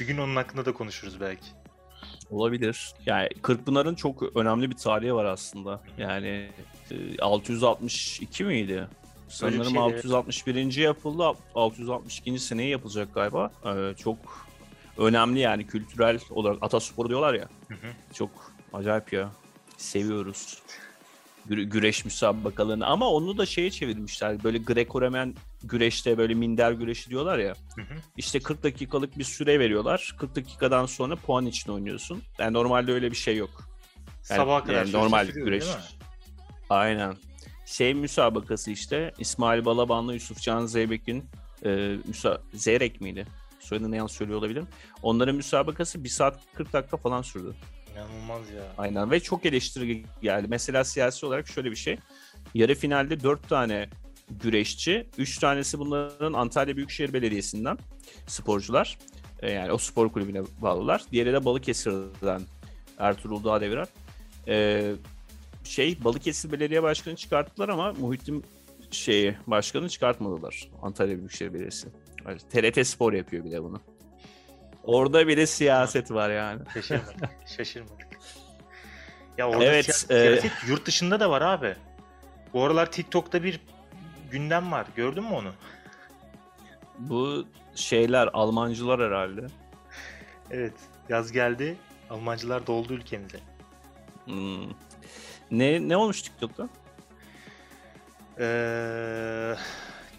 Bir 0.00 0.06
gün 0.06 0.18
onun 0.18 0.36
hakkında 0.36 0.64
da 0.64 0.72
konuşuruz 0.72 1.20
belki. 1.20 1.46
Olabilir. 2.30 2.94
Yani 3.06 3.28
Kırkpınar'ın 3.42 3.94
çok 3.94 4.36
önemli 4.36 4.70
bir 4.70 4.76
tarihi 4.76 5.14
var 5.14 5.24
aslında. 5.24 5.80
Yani 5.98 6.48
e, 6.90 7.18
662 7.18 8.44
miydi? 8.44 8.88
Sanırım 9.28 9.76
evet. 9.76 10.04
661. 10.04 10.76
yapıldı. 10.76 11.38
662. 11.54 12.38
seneye 12.38 12.68
yapılacak 12.68 13.14
galiba. 13.14 13.50
Ee, 13.64 13.94
çok 13.96 14.46
önemli 14.98 15.40
yani 15.40 15.66
kültürel 15.66 16.18
olarak 16.30 16.58
atasporu 16.62 17.08
diyorlar 17.08 17.34
ya. 17.34 17.48
Hı 17.68 17.74
hı. 17.74 18.14
Çok 18.14 18.30
acayip 18.72 19.12
ya. 19.12 19.30
Seviyoruz. 19.76 20.62
Gü- 21.50 21.62
güreş 21.62 22.04
müsabakalarını 22.04 22.86
ama 22.86 23.08
onu 23.08 23.38
da 23.38 23.46
şeye 23.46 23.70
çevirmişler. 23.70 24.44
Böyle 24.44 24.58
Greco-Romen 24.58 25.34
güreşte 25.64 26.18
böyle 26.18 26.34
minder 26.34 26.72
güreşi 26.72 27.10
diyorlar 27.10 27.38
ya. 27.38 27.54
Hı 27.76 27.80
hı. 27.82 27.94
İşte 28.16 28.40
40 28.40 28.62
dakikalık 28.62 29.18
bir 29.18 29.24
süre 29.24 29.58
veriyorlar. 29.60 30.14
40 30.18 30.36
dakikadan 30.36 30.86
sonra 30.86 31.16
puan 31.16 31.46
için 31.46 31.72
oynuyorsun. 31.72 32.22
Yani 32.38 32.52
normalde 32.52 32.92
öyle 32.92 33.10
bir 33.10 33.16
şey 33.16 33.36
yok. 33.36 33.50
Yani- 34.30 34.38
Sabaha 34.38 34.64
kadar 34.64 34.74
yani 34.74 34.92
normal 34.92 35.26
sürüyor, 35.26 35.46
güreş. 35.46 35.64
Aynen. 36.70 37.16
Şey 37.66 37.94
müsabakası 37.94 38.70
işte 38.70 39.12
İsmail 39.18 39.64
Balaban'la 39.64 40.14
Yusufcan 40.14 40.66
Zeybek'in 40.66 41.24
e, 41.64 41.96
müsa 42.08 42.40
Zeyrek 42.54 43.00
miydi? 43.00 43.26
Soyadını 43.60 43.96
yanlış 43.96 44.12
söylüyor 44.12 44.38
olabilirim. 44.38 44.66
Onların 45.02 45.34
müsabakası 45.36 46.04
1 46.04 46.08
saat 46.08 46.40
40 46.54 46.72
dakika 46.72 46.96
falan 46.96 47.22
sürdü. 47.22 47.54
İnanılmaz 47.92 48.50
ya. 48.50 48.62
Aynen 48.78 49.10
ve 49.10 49.20
çok 49.20 49.46
eleştiri 49.46 50.04
geldi. 50.22 50.46
Mesela 50.50 50.84
siyasi 50.84 51.26
olarak 51.26 51.48
şöyle 51.48 51.70
bir 51.70 51.76
şey. 51.76 51.98
Yarı 52.54 52.74
finalde 52.74 53.22
4 53.22 53.48
tane 53.48 53.88
güreşçi, 54.30 55.06
3 55.18 55.38
tanesi 55.38 55.78
bunların 55.78 56.32
Antalya 56.32 56.76
Büyükşehir 56.76 57.12
Belediyesi'nden 57.12 57.78
sporcular. 58.26 58.98
E, 59.42 59.50
Yani 59.50 59.72
o 59.72 59.78
spor 59.78 60.12
kulübüne 60.12 60.42
bağlılar. 60.62 61.02
Diğeri 61.12 61.32
de 61.32 61.44
Balıkesir'den 61.44 62.42
Ertuğrul 62.98 63.44
Dağdeviren. 63.44 63.86
E, 64.48 64.82
şey 65.64 66.04
Balıkesir 66.04 66.52
Belediye 66.52 66.82
Başkanı 66.82 67.16
çıkarttılar 67.16 67.68
ama 67.68 67.92
Muhittin 67.92 68.44
şeyi 68.90 69.36
başkanı 69.46 69.88
çıkartmadılar. 69.88 70.68
Antalya 70.82 71.18
Büyükşehir 71.18 71.52
Belediyesi. 71.52 71.88
Yani 72.26 72.38
TRT 72.72 72.86
Spor 72.86 73.12
yapıyor 73.12 73.44
bile 73.44 73.62
bunu. 73.62 73.80
Orada 74.84 75.26
bile 75.28 75.46
siyaset 75.46 76.10
var 76.10 76.30
yani. 76.30 76.60
Şaşırmadık. 76.74 77.30
Şaşırmadık. 77.56 78.06
Ya 79.38 79.48
orada 79.48 79.64
Evet, 79.64 79.84
siyaset, 79.84 80.10
e- 80.10 80.40
siyaset 80.40 80.68
yurt 80.68 80.86
dışında 80.86 81.20
da 81.20 81.30
var 81.30 81.42
abi. 81.42 81.74
Bu 82.52 82.64
aralar 82.64 82.90
TikTok'ta 82.92 83.42
bir 83.42 83.60
gündem 84.30 84.72
var. 84.72 84.86
Gördün 84.96 85.24
mü 85.24 85.34
onu? 85.34 85.52
Bu 86.98 87.46
şeyler 87.74 88.28
Almancılar 88.32 89.00
herhalde. 89.00 89.46
Evet. 90.50 90.74
Yaz 91.08 91.32
geldi. 91.32 91.76
Almancılar 92.10 92.66
doldu 92.66 92.94
ülkemize. 92.94 93.38
Hmm. 94.24 94.68
Ne 95.50 95.88
ne 95.88 95.96
olmuş 95.96 96.22
TikTok'ta? 96.22 96.68
Ee, 98.38 99.54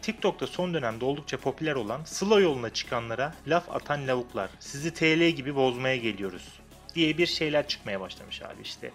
TikTok'ta 0.04 0.48
son 0.48 0.74
dönemde 0.74 1.06
oldukça 1.06 1.38
popüler 1.38 1.76
olan 1.76 2.04
Sıla 2.04 2.40
yoluna 2.40 2.70
çıkanlara 2.70 3.36
laf 3.48 3.70
atan 3.72 4.08
lavuklar 4.08 4.50
sizi 4.60 4.94
TL 4.94 5.30
gibi 5.30 5.56
bozmaya 5.56 5.96
geliyoruz 5.96 6.60
diye 6.96 7.18
bir 7.18 7.26
şeyler 7.26 7.68
çıkmaya 7.68 8.02
başlamış 8.02 8.42
abi 8.42 8.62
işte. 8.62 8.92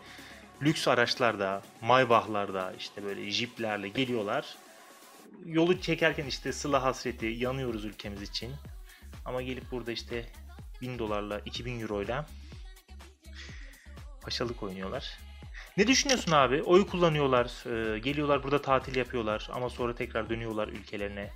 Lüks 0.63 0.89
araçlarda, 0.89 1.63
Maybach'larda 1.81 2.73
işte 2.79 3.05
böyle 3.05 3.31
jiplerle 3.31 3.89
geliyorlar. 3.89 4.57
Yolu 5.45 5.81
çekerken 5.81 6.27
işte 6.27 6.53
Sıla 6.53 6.83
hasreti 6.83 7.27
yanıyoruz 7.27 7.85
ülkemiz 7.85 8.23
için. 8.23 8.53
Ama 9.25 9.43
gelip 9.43 9.71
burada 9.71 9.93
işte 9.93 10.27
1000 10.81 10.99
dolarla 10.99 11.39
2000 11.39 11.81
euroyla 11.81 12.27
paşalık 14.23 14.63
oynuyorlar. 14.63 15.19
Ne 15.79 15.87
düşünüyorsun 15.87 16.33
abi? 16.33 16.63
Oy 16.63 16.87
kullanıyorlar, 16.87 17.47
e, 17.95 17.99
geliyorlar 17.99 18.43
burada 18.43 18.63
tatil 18.63 18.97
yapıyorlar 18.97 19.49
ama 19.53 19.71
sonra 19.71 19.95
tekrar 19.95 20.31
dönüyorlar 20.31 20.69
ülkelerine. 20.69 21.31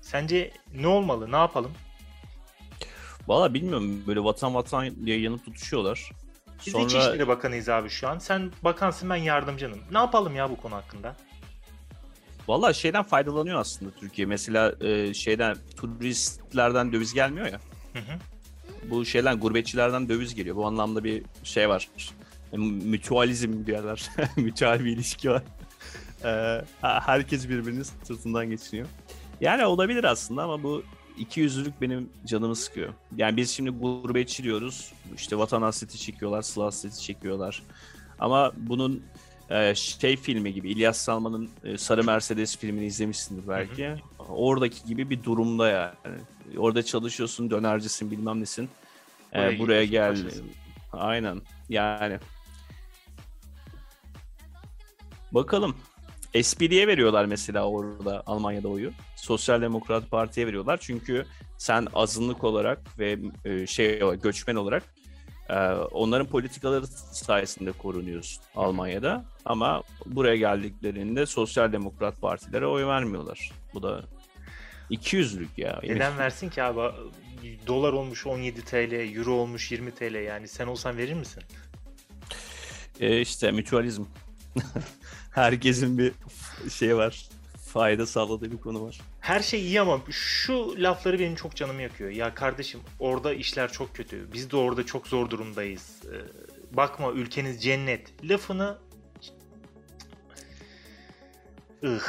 Sence 0.00 0.50
ne 0.74 0.86
olmalı, 0.86 1.32
ne 1.32 1.36
yapalım? 1.36 1.70
Valla 3.28 3.54
bilmiyorum 3.54 4.02
böyle 4.06 4.24
vatan 4.24 4.54
vatan 4.54 5.06
diye 5.06 5.20
yanıp 5.20 5.44
tutuşuyorlar. 5.44 6.12
Biz 6.66 6.72
Sonra... 6.72 6.84
İçişleri 6.84 7.28
Bakanıyız 7.28 7.68
abi 7.68 7.88
şu 7.88 8.08
an. 8.08 8.18
Sen 8.18 8.52
bakansın 8.62 9.10
ben 9.10 9.16
yardımcınım. 9.16 9.78
Ne 9.92 9.98
yapalım 9.98 10.36
ya 10.36 10.50
bu 10.50 10.56
konu 10.56 10.74
hakkında? 10.74 11.16
Valla 12.48 12.72
şeyden 12.72 13.02
faydalanıyor 13.02 13.60
aslında 13.60 13.90
Türkiye. 13.90 14.26
Mesela 14.26 14.74
e, 14.80 15.14
şeyden 15.14 15.56
turistlerden 15.76 16.92
döviz 16.92 17.14
gelmiyor 17.14 17.46
ya. 17.46 17.60
Hı 17.92 17.98
hı. 17.98 18.18
Bu 18.90 19.04
şeyden 19.04 19.40
gurbetçilerden 19.40 20.08
döviz 20.08 20.34
geliyor. 20.34 20.56
Bu 20.56 20.66
anlamda 20.66 21.04
bir 21.04 21.22
şey 21.44 21.68
var. 21.68 21.88
Mütualizm 22.56 23.66
diyorlar. 23.66 24.10
Mütual 24.36 24.80
bir 24.80 24.92
ilişki 24.92 25.30
var. 25.30 25.42
E, 26.24 26.62
herkes 26.82 27.48
birbirinin 27.48 27.82
sırtından 27.82 28.50
geçiniyor. 28.50 28.88
Yani 29.40 29.66
olabilir 29.66 30.04
aslında 30.04 30.42
ama 30.42 30.62
bu 30.62 30.82
iki 31.18 31.40
yüzlülük 31.40 31.80
benim 31.80 32.10
canımı 32.26 32.56
sıkıyor. 32.56 32.94
Yani 33.16 33.36
biz 33.36 33.50
şimdi 33.50 33.70
gurbetçi 33.70 34.42
diyoruz. 34.42 34.92
İşte 35.16 35.38
vatan 35.38 35.62
hasreti 35.62 35.98
çekiyorlar, 35.98 36.42
sıla 36.42 36.64
hasreti 36.64 37.00
çekiyorlar. 37.00 37.62
Ama 38.18 38.52
bunun 38.56 39.02
e, 39.50 39.74
şey 39.74 40.16
filmi 40.16 40.52
gibi 40.52 40.70
İlyas 40.70 40.98
Salman'ın 40.98 41.50
e, 41.64 41.78
Sarı 41.78 42.04
Mercedes 42.04 42.58
filmini 42.58 42.86
izlemişsindir 42.86 43.48
belki. 43.48 43.88
Hı 43.88 43.92
hı. 43.92 43.98
Oradaki 44.28 44.84
gibi 44.86 45.10
bir 45.10 45.24
durumda 45.24 45.68
yani. 45.68 46.18
Orada 46.56 46.82
çalışıyorsun, 46.82 47.50
dönercisin, 47.50 48.10
bilmem 48.10 48.40
nesin. 48.40 48.68
E, 49.34 49.36
buraya, 49.36 49.58
buraya 49.58 49.84
gel. 49.84 50.16
Aynen. 50.92 51.40
Yani 51.68 52.18
Bakalım. 55.32 55.76
SPD'ye 56.42 56.86
veriyorlar 56.86 57.24
mesela 57.24 57.68
orada 57.68 58.22
Almanya'da 58.26 58.68
oyu. 58.68 58.92
Sosyal 59.16 59.62
Demokrat 59.62 60.10
Parti'ye 60.10 60.46
veriyorlar. 60.46 60.78
Çünkü 60.82 61.24
sen 61.58 61.86
azınlık 61.94 62.44
olarak 62.44 62.98
ve 62.98 63.18
e, 63.44 63.66
şey 63.66 63.98
göçmen 64.22 64.54
olarak 64.54 64.82
e, 65.48 65.54
onların 65.72 66.26
politikaları 66.26 66.86
sayesinde 67.12 67.72
korunuyorsun 67.72 68.42
Almanya'da. 68.56 69.24
Ama 69.44 69.82
buraya 70.06 70.36
geldiklerinde 70.36 71.26
Sosyal 71.26 71.72
Demokrat 71.72 72.20
Partilere 72.20 72.66
oy 72.66 72.86
vermiyorlar. 72.86 73.52
Bu 73.74 73.82
da 73.82 74.04
200'lük 74.90 75.48
ya. 75.56 75.80
Neden 75.82 76.18
versin 76.18 76.48
ki 76.48 76.62
abi? 76.62 76.80
Dolar 77.66 77.92
olmuş 77.92 78.26
17 78.26 78.64
TL, 78.64 79.16
euro 79.16 79.32
olmuş 79.32 79.72
20 79.72 79.90
TL 79.90 80.14
yani. 80.14 80.48
Sen 80.48 80.66
olsan 80.66 80.96
verir 80.96 81.14
misin? 81.14 81.42
E 83.00 83.20
işte 83.20 83.50
mütualizm. 83.50 84.04
Herkesin 85.30 85.98
bir 85.98 86.12
şey 86.70 86.96
var. 86.96 87.28
Fayda 87.72 88.06
sağladığı 88.06 88.52
bir 88.52 88.56
konu 88.56 88.84
var. 88.86 89.00
Her 89.20 89.40
şey 89.40 89.60
iyi 89.60 89.80
ama 89.80 90.00
şu 90.10 90.82
lafları 90.82 91.18
benim 91.18 91.34
çok 91.34 91.56
canımı 91.56 91.82
yakıyor. 91.82 92.10
Ya 92.10 92.34
kardeşim 92.34 92.80
orada 92.98 93.34
işler 93.34 93.72
çok 93.72 93.94
kötü. 93.94 94.32
Biz 94.32 94.50
de 94.50 94.56
orada 94.56 94.86
çok 94.86 95.06
zor 95.06 95.30
durumdayız. 95.30 96.02
Ee, 96.04 96.76
bakma 96.76 97.12
ülkeniz 97.12 97.62
cennet. 97.62 98.24
Lafını. 98.24 98.78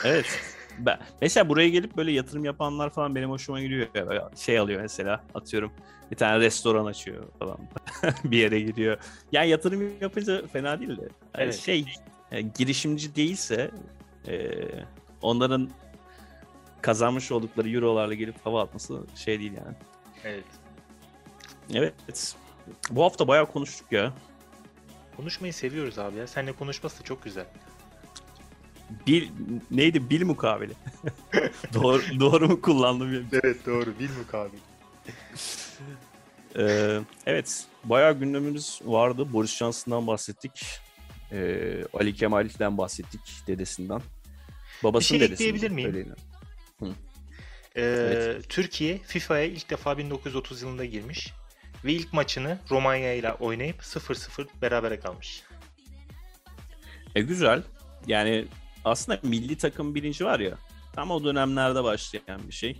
Evet. 0.03 0.39
Ben, 0.79 0.99
mesela 1.21 1.49
buraya 1.49 1.69
gelip 1.69 1.97
böyle 1.97 2.11
yatırım 2.11 2.45
yapanlar 2.45 2.89
falan 2.89 3.15
benim 3.15 3.29
hoşuma 3.29 3.61
gidiyor. 3.61 3.87
Şey 4.35 4.59
alıyor 4.59 4.81
mesela 4.81 5.23
atıyorum 5.35 5.71
bir 6.11 6.15
tane 6.15 6.39
restoran 6.39 6.85
açıyor 6.85 7.23
falan. 7.39 7.57
bir 8.23 8.37
yere 8.37 8.59
gidiyor. 8.59 8.97
Yani 9.31 9.49
yatırım 9.49 9.91
yapınca 10.01 10.47
fena 10.47 10.79
değil 10.79 10.97
de. 10.97 11.01
Yani 11.01 11.11
evet. 11.35 11.55
Şey 11.55 11.85
e, 12.31 12.41
girişimci 12.41 13.15
değilse 13.15 13.71
e, 14.27 14.61
onların 15.21 15.69
kazanmış 16.81 17.31
oldukları 17.31 17.69
eurolarla 17.69 18.13
gelip 18.13 18.45
hava 18.45 18.63
atması 18.63 19.03
şey 19.15 19.39
değil 19.39 19.53
yani. 19.53 19.75
Evet. 20.23 20.45
Evet. 21.73 22.35
Bu 22.89 23.03
hafta 23.03 23.27
bayağı 23.27 23.51
konuştuk 23.51 23.91
ya. 23.91 24.13
Konuşmayı 25.17 25.53
seviyoruz 25.53 25.99
abi 25.99 26.17
ya. 26.17 26.27
Seninle 26.27 26.51
konuşması 26.51 27.03
çok 27.03 27.23
güzel. 27.23 27.45
Bil 29.07 29.29
neydi? 29.71 30.09
Bil 30.09 30.25
mukabele. 30.25 30.73
doğru, 31.73 32.01
doğru 32.19 32.47
mu 32.47 32.61
kullandım? 32.61 33.27
Evet 33.31 33.65
doğru. 33.65 33.99
Bil 33.99 34.09
mukabele. 34.17 34.61
ee, 36.57 36.99
evet. 37.25 37.65
Bayağı 37.83 38.19
gündemimiz 38.19 38.81
vardı. 38.85 39.33
Boris 39.33 39.57
Johnson'dan 39.57 40.07
bahsettik. 40.07 40.81
Ee, 41.31 41.83
Ali 41.93 42.15
Kemal'den 42.15 42.77
bahsettik 42.77 43.21
dedesinden. 43.47 44.01
Babasının 44.83 45.19
Bir 45.19 45.25
şey 45.25 45.33
ekleyebilir 45.33 45.71
miyim? 45.71 46.15
Ee, 47.75 47.81
evet. 47.81 48.49
Türkiye 48.49 48.97
FIFA'ya 48.97 49.45
ilk 49.45 49.69
defa 49.69 49.97
1930 49.97 50.61
yılında 50.61 50.85
girmiş 50.85 51.33
ve 51.85 51.93
ilk 51.93 52.13
maçını 52.13 52.57
Romanya 52.69 53.13
ile 53.13 53.33
oynayıp 53.33 53.81
0-0 53.81 54.47
berabere 54.61 54.99
kalmış. 54.99 55.43
E 57.15 57.21
güzel. 57.21 57.63
Yani 58.07 58.45
aslında 58.85 59.19
milli 59.23 59.57
takım 59.57 59.95
bilinci 59.95 60.25
var 60.25 60.39
ya 60.39 60.57
tam 60.93 61.11
o 61.11 61.23
dönemlerde 61.23 61.83
başlayan 61.83 62.47
bir 62.47 62.53
şey. 62.53 62.77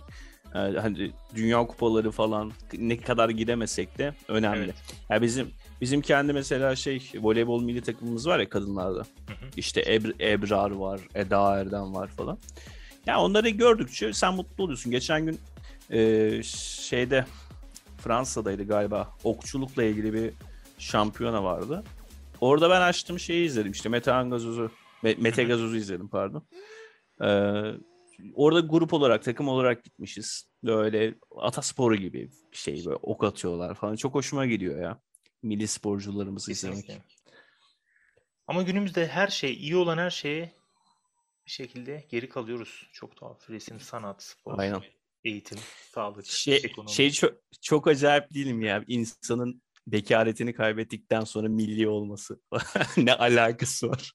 Ee, 0.54 0.58
hani 0.58 1.12
dünya 1.34 1.66
kupaları 1.66 2.10
falan 2.10 2.52
ne 2.78 2.96
kadar 2.96 3.28
gidemesek 3.28 3.98
de 3.98 4.14
önemli. 4.28 4.64
Evet. 4.64 4.74
Yani 5.10 5.22
bizim 5.22 5.50
bizim 5.80 6.00
kendi 6.00 6.32
mesela 6.32 6.76
şey 6.76 7.10
voleybol 7.20 7.62
milli 7.62 7.82
takımımız 7.82 8.26
var 8.26 8.38
ya 8.38 8.48
kadınlarda. 8.48 9.00
Hı 9.00 9.32
hı. 9.32 9.50
İşte 9.56 9.94
Ebr 9.94 10.20
Ebrar 10.20 10.70
var, 10.70 11.00
Eda 11.14 11.58
Erdem 11.58 11.94
var 11.94 12.08
falan. 12.08 12.32
Ya 12.32 12.38
yani 13.06 13.20
onları 13.20 13.48
gördükçe 13.48 14.12
sen 14.12 14.34
mutlu 14.34 14.64
oluyorsun. 14.64 14.92
Geçen 14.92 15.26
gün 15.26 15.40
e, 15.90 16.42
şeyde 16.42 17.24
Fransa'daydı 17.98 18.64
galiba. 18.64 19.08
Okçulukla 19.24 19.82
ilgili 19.84 20.14
bir 20.14 20.30
şampiyona 20.78 21.44
vardı. 21.44 21.84
Orada 22.40 22.70
ben 22.70 22.80
açtım 22.80 23.18
şeyi 23.18 23.46
izledim 23.46 23.72
işte 23.72 23.88
Mete 23.88 24.10
Gazoz'u 24.10 24.70
Mete 25.02 25.44
Gazoz'u 25.44 25.76
izledim 25.76 26.08
pardon. 26.08 26.46
Ee, 27.22 27.62
orada 28.34 28.60
grup 28.60 28.94
olarak, 28.94 29.22
takım 29.22 29.48
olarak 29.48 29.84
gitmişiz. 29.84 30.50
Böyle 30.64 31.14
atasporu 31.36 31.96
gibi 31.96 32.30
bir 32.52 32.56
şey 32.56 32.84
böyle 32.86 32.98
ok 33.02 33.24
atıyorlar 33.24 33.74
falan. 33.74 33.96
Çok 33.96 34.14
hoşuma 34.14 34.46
gidiyor 34.46 34.82
ya. 34.82 35.00
Milli 35.42 35.68
sporcularımızı 35.68 36.52
izlemek. 36.52 36.90
Ama 38.46 38.62
günümüzde 38.62 39.06
her 39.06 39.28
şey, 39.28 39.52
iyi 39.52 39.76
olan 39.76 39.98
her 39.98 40.10
şeye 40.10 40.52
bir 41.46 41.50
şekilde 41.50 42.06
geri 42.10 42.28
kalıyoruz. 42.28 42.88
Çok 42.92 43.16
tuhaf. 43.16 43.50
Resim, 43.50 43.80
sanat, 43.80 44.22
spor, 44.22 44.58
Aynen. 44.58 44.82
eğitim, 45.24 45.58
sağlık, 45.94 46.26
şey, 46.26 46.56
ekonomi. 46.56 46.92
Şey 46.92 47.10
çok, 47.10 47.32
çok 47.62 47.88
acayip 47.88 48.34
değil 48.34 48.52
mi 48.52 48.66
ya? 48.66 48.84
İnsanın 48.86 49.62
bekaretini 49.86 50.54
kaybettikten 50.54 51.24
sonra 51.24 51.48
milli 51.48 51.88
olması. 51.88 52.40
ne 52.96 53.14
alakası 53.14 53.88
var? 53.88 54.12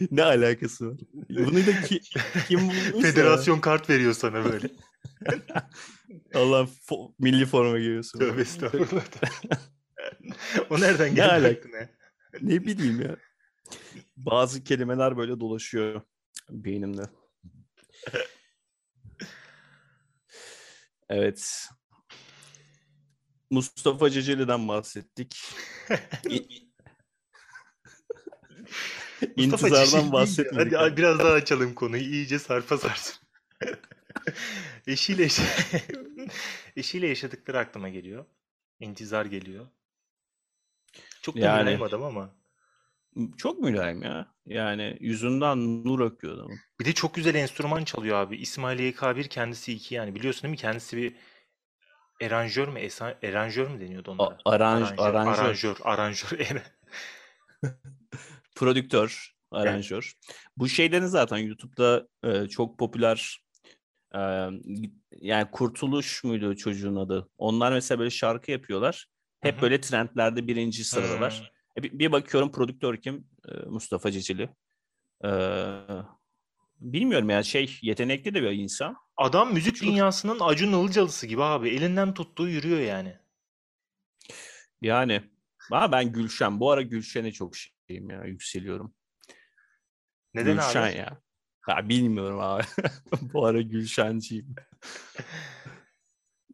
ne 0.10 0.22
alakası 0.22 0.90
var? 0.90 0.96
Bunu 1.30 1.66
da 1.66 1.82
ki, 1.82 2.00
kim 2.48 2.60
bulmuş 2.60 3.02
Federasyon 3.02 3.60
kart 3.60 3.90
veriyor 3.90 4.12
sana 4.12 4.44
böyle. 4.44 4.68
Allah 6.34 6.68
fo- 6.88 7.14
milli 7.18 7.46
forma 7.46 7.78
giyiyorsun. 7.78 8.18
Tövbe 8.18 8.40
estağfurullah. 8.40 9.04
o 10.70 10.80
nereden 10.80 11.14
geldi 11.14 11.42
ne 11.42 11.48
alaka? 11.48 11.88
ne 12.40 12.64
bileyim 12.64 13.00
ya. 13.00 13.16
Bazı 14.16 14.64
kelimeler 14.64 15.16
böyle 15.16 15.40
dolaşıyor 15.40 16.02
beynimde. 16.50 17.02
Evet. 21.08 21.68
Mustafa 23.50 24.10
Ceceli'den 24.10 24.68
bahsettik. 24.68 25.40
İntizardan 29.36 30.12
bahsetmedik. 30.12 30.72
Hadi 30.76 30.96
biraz 30.96 31.18
daha 31.18 31.32
açalım 31.32 31.74
konuyu. 31.74 32.02
İyice 32.02 32.38
sarpa 32.38 32.78
sarsın. 32.78 33.14
eşiyle 34.86 35.28
eşiyle 36.80 37.08
yaşadıkları 37.08 37.58
aklıma 37.58 37.88
geliyor. 37.88 38.24
İntizar 38.80 39.26
geliyor. 39.26 39.66
Çok 41.22 41.36
da 41.36 41.40
yani, 41.40 41.60
mülayim 41.60 41.82
adam 41.82 42.04
ama. 42.04 42.34
Çok 43.36 43.58
mülayim 43.58 44.02
ya. 44.02 44.34
Yani 44.46 44.96
yüzünden 45.00 45.84
nur 45.84 46.00
akıyor 46.00 46.34
adamın. 46.34 46.58
Bir 46.80 46.84
de 46.84 46.92
çok 46.92 47.14
güzel 47.14 47.34
enstrüman 47.34 47.84
çalıyor 47.84 48.16
abi. 48.16 48.36
İsmail 48.36 48.78
YK1 48.78 49.28
kendisi 49.28 49.72
iki 49.72 49.94
yani. 49.94 50.14
Biliyorsun 50.14 50.42
değil 50.42 50.50
mi? 50.50 50.56
Kendisi 50.56 50.96
bir 50.96 51.14
eranjör 52.20 52.68
mü? 52.68 52.80
Esa, 52.80 53.18
eranjör 53.22 53.68
mü 53.68 53.80
deniyordu 53.80 54.10
onlara? 54.10 54.38
A- 54.44 54.50
aranj, 54.50 54.88
aranjör. 54.98 55.44
Aranjör. 55.44 55.76
Aranjör. 55.82 56.38
aranjör. 56.40 56.62
prodüktör, 58.56 59.34
aranjör. 59.50 60.14
Evet. 60.16 60.36
Bu 60.56 60.68
şeylerin 60.68 61.06
zaten 61.06 61.36
YouTube'da 61.36 62.08
e, 62.24 62.48
çok 62.48 62.78
popüler 62.78 63.40
yani 65.20 65.50
Kurtuluş 65.52 66.24
muydu 66.24 66.56
çocuğun 66.56 66.96
adı? 66.96 67.28
Onlar 67.38 67.72
mesela 67.72 67.98
böyle 67.98 68.10
şarkı 68.10 68.50
yapıyorlar. 68.50 69.06
Hep 69.40 69.54
Hı-hı. 69.54 69.62
böyle 69.62 69.80
trendlerde 69.80 70.46
birinci 70.46 70.84
sıradalar. 70.84 71.52
E, 71.78 71.82
Bir, 71.82 72.12
bakıyorum 72.12 72.52
prodüktör 72.52 72.96
kim? 72.96 73.28
Mustafa 73.66 74.10
Cicili. 74.10 74.48
E, 75.24 75.30
bilmiyorum 76.80 77.30
ya 77.30 77.42
şey 77.42 77.78
yetenekli 77.82 78.34
de 78.34 78.42
bir 78.42 78.50
insan. 78.50 78.96
Adam 79.16 79.52
müzik 79.52 79.82
dünyasının 79.82 80.38
Acun 80.40 80.72
Ilıcalısı 80.72 81.26
gibi 81.26 81.42
abi. 81.42 81.68
Elinden 81.68 82.14
tuttuğu 82.14 82.48
yürüyor 82.48 82.80
yani. 82.80 83.18
Yani 84.82 85.22
ama 85.72 85.92
ben 85.92 86.12
Gülşen. 86.12 86.60
Bu 86.60 86.70
ara 86.70 86.82
Gülşen'e 86.82 87.32
çok 87.32 87.52
şeyim 87.88 88.10
ya. 88.10 88.24
Yükseliyorum. 88.24 88.94
Neden 90.34 90.54
Gülşen 90.54 90.82
abi? 90.82 90.96
ya. 90.96 91.20
Ya 91.68 91.88
bilmiyorum 91.88 92.40
abi. 92.40 92.62
Bu 93.32 93.46
ara 93.46 93.60
Gülşenciyim. 93.60 94.46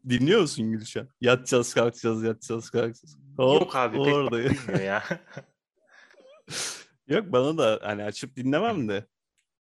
Dinliyor 0.08 0.40
musun 0.40 0.72
Gülşen? 0.72 1.08
Yatacağız 1.20 1.74
kalkacağız 1.74 2.22
yatacağız 2.22 2.70
kalkacağız. 2.70 3.18
Hop, 3.36 3.60
Yok 3.60 3.76
abi 3.76 3.96
pek 3.96 4.06
orada. 4.14 4.38
bilmiyor 4.38 4.80
ya. 4.80 5.02
Yok 7.08 7.32
bana 7.32 7.58
da 7.58 7.80
hani 7.82 8.04
açıp 8.04 8.36
dinlemem 8.36 8.88
de. 8.88 9.06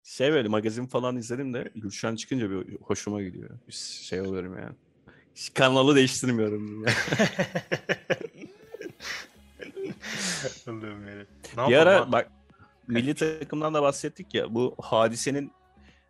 Şey 0.02 0.32
böyle 0.32 0.48
magazin 0.48 0.86
falan 0.86 1.16
izledim 1.16 1.54
de 1.54 1.72
Gülşen 1.74 2.16
çıkınca 2.16 2.50
bir 2.50 2.76
hoşuma 2.76 3.22
gidiyor. 3.22 3.50
Bir 3.68 3.72
şey 3.72 4.20
oluyorum 4.20 4.58
yani. 4.58 4.74
Hiç 5.34 5.54
Kanalı 5.54 5.96
değiştirmiyorum. 5.96 6.84
ya. 6.86 6.92
Allah'ım 10.66 11.08
yarabbim. 11.08 11.26
Ne 11.56 11.66
bir 11.68 11.72
yapalım 11.72 11.88
ara 11.88 12.00
abi? 12.02 12.12
bak 12.12 12.30
milli 12.88 13.14
takımdan 13.14 13.74
da 13.74 13.82
bahsettik 13.82 14.34
ya. 14.34 14.54
Bu 14.54 14.76
hadisenin 14.82 15.52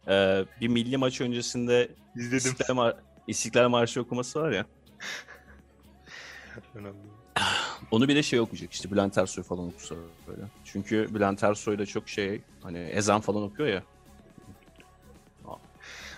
e, 0.09 0.45
bir 0.61 0.68
milli 0.68 0.97
maç 0.97 1.20
öncesinde 1.20 1.91
İzledim. 2.16 2.37
İstiklal, 2.37 2.77
Mar- 2.77 2.97
İstiklal 3.27 3.68
Marşı 3.68 4.01
okuması 4.01 4.41
var 4.41 4.51
ya. 4.53 4.66
Onu 7.91 8.09
bir 8.09 8.16
de 8.16 8.22
şey 8.22 8.41
okuyacak 8.41 8.72
işte 8.72 8.91
Bülent 8.91 9.18
Ersoy 9.18 9.45
falan 9.45 9.68
okusa 9.68 9.95
böyle. 10.27 10.43
Çünkü 10.64 11.14
Bülent 11.14 11.45
Ersoy 11.45 11.79
da 11.79 11.87
çok 11.87 12.09
şey 12.09 12.43
hani 12.62 12.79
ezan 12.79 13.20
falan 13.20 13.43
okuyor 13.43 13.68
ya. 13.68 13.83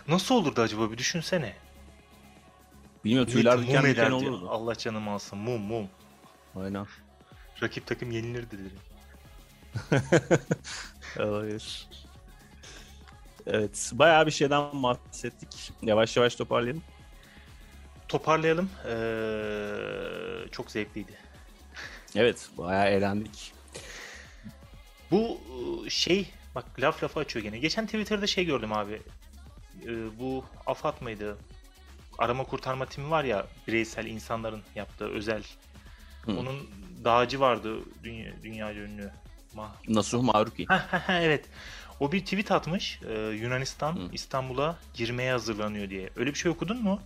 Nasıl 0.08 0.34
olurdu 0.34 0.60
acaba 0.60 0.90
bir 0.92 0.98
düşünsene. 0.98 1.54
Bilmiyorum 3.04 3.32
tüyler 3.32 3.62
diken 3.62 3.84
diken 3.84 4.10
olurdu. 4.10 4.48
Allah 4.50 4.74
canımı 4.74 5.10
alsın. 5.10 5.38
Mum 5.38 5.62
mum. 5.62 5.88
Aynen. 6.56 6.86
Rakip 7.62 7.86
takım 7.86 8.10
yenilirdi 8.10 8.58
dedi. 8.58 8.74
Hayır. 11.18 11.88
Evet. 13.46 13.90
Bayağı 13.94 14.26
bir 14.26 14.30
şeyden 14.30 14.82
bahsettik. 14.82 15.72
Yavaş 15.82 16.16
yavaş 16.16 16.34
toparlayalım. 16.34 16.82
Toparlayalım. 18.08 18.70
Ee, 18.88 20.50
çok 20.52 20.70
zevkliydi. 20.70 21.12
Evet. 22.16 22.48
Bayağı 22.58 22.88
eğlendik. 22.88 23.52
Bu 25.10 25.40
ıı, 25.82 25.90
şey 25.90 26.30
bak 26.54 26.64
laf 26.80 27.02
lafa 27.02 27.20
açıyor 27.20 27.42
gene. 27.42 27.58
Geçen 27.58 27.86
Twitter'da 27.86 28.26
şey 28.26 28.44
gördüm 28.44 28.72
abi. 28.72 29.02
Ee, 29.84 30.18
bu 30.18 30.44
AFAD 30.66 31.00
mıydı? 31.00 31.38
Arama 32.18 32.44
kurtarma 32.44 32.86
timi 32.86 33.10
var 33.10 33.24
ya 33.24 33.46
bireysel 33.68 34.06
insanların 34.06 34.62
yaptığı 34.74 35.08
özel. 35.08 35.42
Hı. 36.22 36.32
Onun 36.32 36.70
dağcı 37.04 37.40
vardı 37.40 37.78
dünya, 38.04 38.32
dünya 38.42 38.74
ünlü. 38.74 39.10
Ma 39.56 39.72
Nasuh 39.88 40.22
Maruki. 40.22 40.66
Evet. 41.08 41.44
O 42.00 42.12
bir 42.12 42.20
tweet 42.20 42.52
atmış. 42.52 43.00
Ee, 43.08 43.14
Yunanistan 43.18 43.92
Hı. 43.92 44.08
İstanbul'a 44.12 44.78
girmeye 44.94 45.32
hazırlanıyor 45.32 45.90
diye. 45.90 46.10
Öyle 46.16 46.30
bir 46.30 46.38
şey 46.38 46.52
okudun 46.52 46.82
mu? 46.82 47.00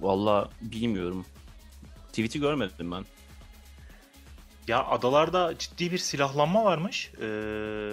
Valla 0.00 0.50
bilmiyorum. 0.60 1.26
Tweet'i 2.08 2.40
görmedim 2.40 2.92
ben. 2.92 3.04
Ya 4.68 4.84
adalarda 4.84 5.58
ciddi 5.58 5.92
bir 5.92 5.98
silahlanma 5.98 6.64
varmış. 6.64 7.12
Ee, 7.20 7.90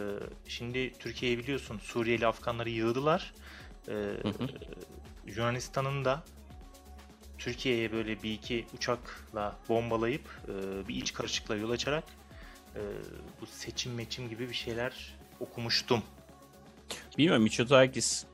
şimdi 0.47 0.93
Türkiye'yi 0.99 1.37
biliyorsun 1.37 1.79
Suriyeli 1.83 2.27
Afganları 2.27 2.69
yığdılar. 2.69 3.33
Ee, 3.87 3.91
Hı 3.91 4.27
hı. 4.27 4.47
Yunanistan'ın 5.27 6.05
da 6.05 6.23
Türkiye'ye 7.37 7.91
böyle 7.91 8.23
bir 8.23 8.33
iki 8.33 8.65
uçakla 8.77 9.55
bombalayıp 9.69 10.41
e, 10.47 10.87
bir 10.87 10.95
iç 10.95 11.13
karışıklığa 11.13 11.57
yol 11.57 11.69
açarak 11.69 12.03
e, 12.75 12.79
bu 13.41 13.45
seçim 13.45 13.93
meçim 13.93 14.29
gibi 14.29 14.49
bir 14.49 14.53
şeyler 14.53 15.15
okumuştum. 15.39 16.03
Bilmiyorum 17.17 17.43
Mitsotakis. 17.43 18.25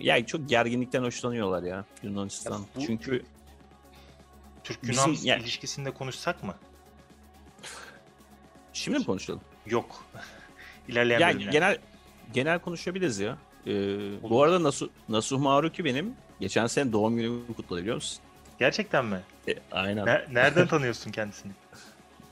Ya 0.00 0.26
çok 0.26 0.48
gerginlikten 0.48 1.02
hoşlanıyorlar 1.02 1.62
ya 1.62 1.84
Yunanistan. 2.02 2.58
Ya 2.58 2.64
bu- 2.76 2.80
Çünkü 2.86 3.22
Türk-Yunan 4.64 5.12
Bizim- 5.12 5.26
ya- 5.28 5.36
ilişkisinde 5.36 5.90
konuşsak 5.90 6.42
mı? 6.42 6.54
şimdi 8.72 8.98
mi 8.98 9.04
konuşalım? 9.04 9.40
Yok. 9.66 10.04
İlerleyen 10.88 11.20
Ya 11.20 11.28
bölümler. 11.28 11.52
genel 11.52 11.78
genel 12.32 12.58
konuşabiliriz 12.58 13.18
ya. 13.18 13.38
Ee, 13.66 13.70
bu 14.22 14.42
arada 14.42 14.62
Nasuh, 14.62 14.88
Nasuh 15.08 15.38
Maruki 15.38 15.84
benim 15.84 16.14
geçen 16.40 16.66
sene 16.66 16.92
doğum 16.92 17.16
günümü 17.16 17.54
kutladı 17.56 17.80
biliyor 17.80 17.94
musun? 17.96 18.22
Gerçekten 18.58 19.04
mi? 19.04 19.20
E, 19.48 19.54
aynen. 19.72 20.06
Ne- 20.06 20.24
nereden 20.30 20.66
tanıyorsun 20.66 21.10
kendisini? 21.10 21.52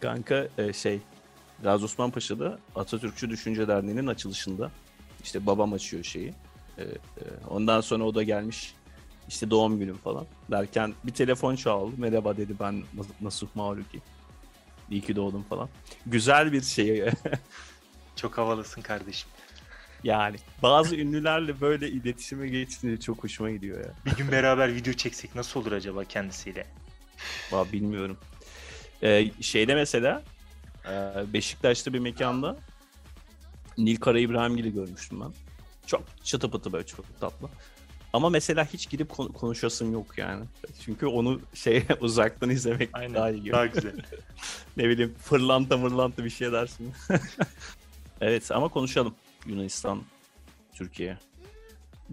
Kanka 0.02 0.48
e, 0.58 0.72
şey 0.72 1.00
Gazi 1.62 1.84
Osman 1.84 2.10
Paşa'da 2.10 2.58
Atatürkçü 2.74 3.30
Düşünce 3.30 3.68
Derneği'nin 3.68 4.06
açılışında 4.06 4.70
işte 5.22 5.46
babam 5.46 5.72
açıyor 5.72 6.04
şeyi. 6.04 6.34
E, 6.78 6.82
e, 6.82 6.88
ondan 7.48 7.80
sonra 7.80 8.04
o 8.04 8.14
da 8.14 8.22
gelmiş 8.22 8.74
işte 9.28 9.50
doğum 9.50 9.78
günüm 9.78 9.96
falan 9.96 10.26
derken 10.50 10.94
bir 11.04 11.12
telefon 11.12 11.56
çaldı. 11.56 11.92
Merhaba 11.96 12.36
dedi 12.36 12.54
ben 12.60 12.74
Nas- 12.96 13.24
Nasuh 13.24 13.48
Maruki. 13.54 14.00
İyi 14.90 15.00
ki 15.00 15.16
doğdum 15.16 15.42
falan. 15.42 15.68
Güzel 16.06 16.52
bir 16.52 16.62
şey 16.62 17.04
Çok 18.16 18.38
havalısın 18.38 18.82
kardeşim. 18.82 19.30
yani. 20.04 20.36
Bazı 20.62 20.96
ünlülerle 20.96 21.60
böyle 21.60 21.90
iletişime 21.90 22.48
geçtiğinde 22.48 23.00
çok 23.00 23.24
hoşuma 23.24 23.50
gidiyor 23.50 23.84
ya. 23.84 23.90
Bir 24.06 24.16
gün 24.16 24.32
beraber 24.32 24.74
video 24.74 24.92
çeksek 24.92 25.34
nasıl 25.34 25.60
olur 25.60 25.72
acaba 25.72 26.04
kendisiyle? 26.04 26.66
Valla 27.50 27.72
bilmiyorum. 27.72 28.16
Ee, 29.02 29.30
şeyde 29.40 29.74
mesela 29.74 30.22
e, 30.88 30.92
Beşiktaş'ta 31.32 31.92
bir 31.92 31.98
mekanda 31.98 32.56
Nil 33.78 33.96
Kara 33.96 34.18
İbrahimgil'i 34.18 34.72
görmüştüm 34.72 35.20
ben. 35.20 35.32
Çok 35.86 36.02
çıtı 36.24 36.50
pıtı 36.50 36.72
böyle 36.72 36.86
çok 36.86 37.20
tatlı. 37.20 37.48
Ama 38.12 38.28
mesela 38.30 38.64
hiç 38.64 38.90
gidip 38.90 39.08
kon- 39.08 39.28
konuşasım 39.32 39.92
yok 39.92 40.18
yani. 40.18 40.44
Çünkü 40.84 41.06
onu 41.06 41.40
şey 41.54 41.84
uzaktan 42.00 42.50
izlemek 42.50 42.90
Aynen. 42.92 43.14
daha 43.14 43.30
iyi. 43.30 43.52
Daha 43.52 43.66
güzel. 43.66 43.92
ne 44.76 44.88
bileyim 44.88 45.14
fırlanta 45.18 45.76
mırlanta 45.76 46.24
bir 46.24 46.30
şey 46.30 46.52
dersin. 46.52 46.92
evet 48.20 48.50
ama 48.52 48.68
konuşalım. 48.68 49.14
Yunanistan, 49.46 50.02
Türkiye, 50.74 51.18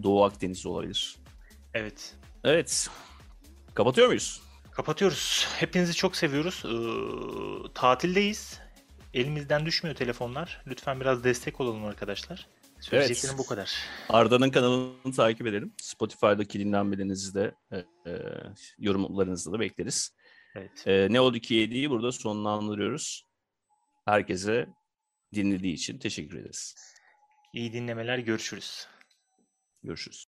Doğu 0.02 0.24
Akdeniz 0.24 0.66
olabilir. 0.66 1.16
evet. 1.74 2.14
Evet. 2.44 2.90
Kapatıyor 3.74 4.06
muyuz? 4.06 4.42
Kapatıyoruz. 4.80 5.46
Hepinizi 5.58 5.94
çok 5.94 6.16
seviyoruz. 6.16 6.62
Ee, 6.64 7.72
tatildeyiz. 7.74 8.60
Elimizden 9.14 9.66
düşmüyor 9.66 9.96
telefonlar. 9.96 10.62
Lütfen 10.66 11.00
biraz 11.00 11.24
destek 11.24 11.60
olalım 11.60 11.84
arkadaşlar. 11.84 12.46
Söyleyeceklerim 12.80 13.38
bu 13.38 13.46
kadar. 13.46 13.72
Arda'nın 14.08 14.50
kanalını 14.50 15.12
takip 15.16 15.46
edelim. 15.46 15.74
Spotify'daki 15.82 16.60
dinlenmelerinizi 16.60 17.34
de 17.34 17.54
e, 17.72 17.76
e, 18.10 18.12
yorumlarınızı 18.78 19.52
da 19.52 19.60
bekleriz. 19.60 20.16
Evet. 20.54 20.86
E, 20.86 21.08
ne 21.10 21.20
oldu 21.20 21.38
ki 21.38 21.54
yediği 21.54 21.90
burada 21.90 22.12
sonlandırıyoruz. 22.12 23.26
Herkese 24.04 24.66
dinlediği 25.34 25.74
için 25.74 25.98
teşekkür 25.98 26.38
ederiz. 26.38 26.74
İyi 27.52 27.72
dinlemeler. 27.72 28.18
Görüşürüz. 28.18 28.86
Görüşürüz. 29.82 30.29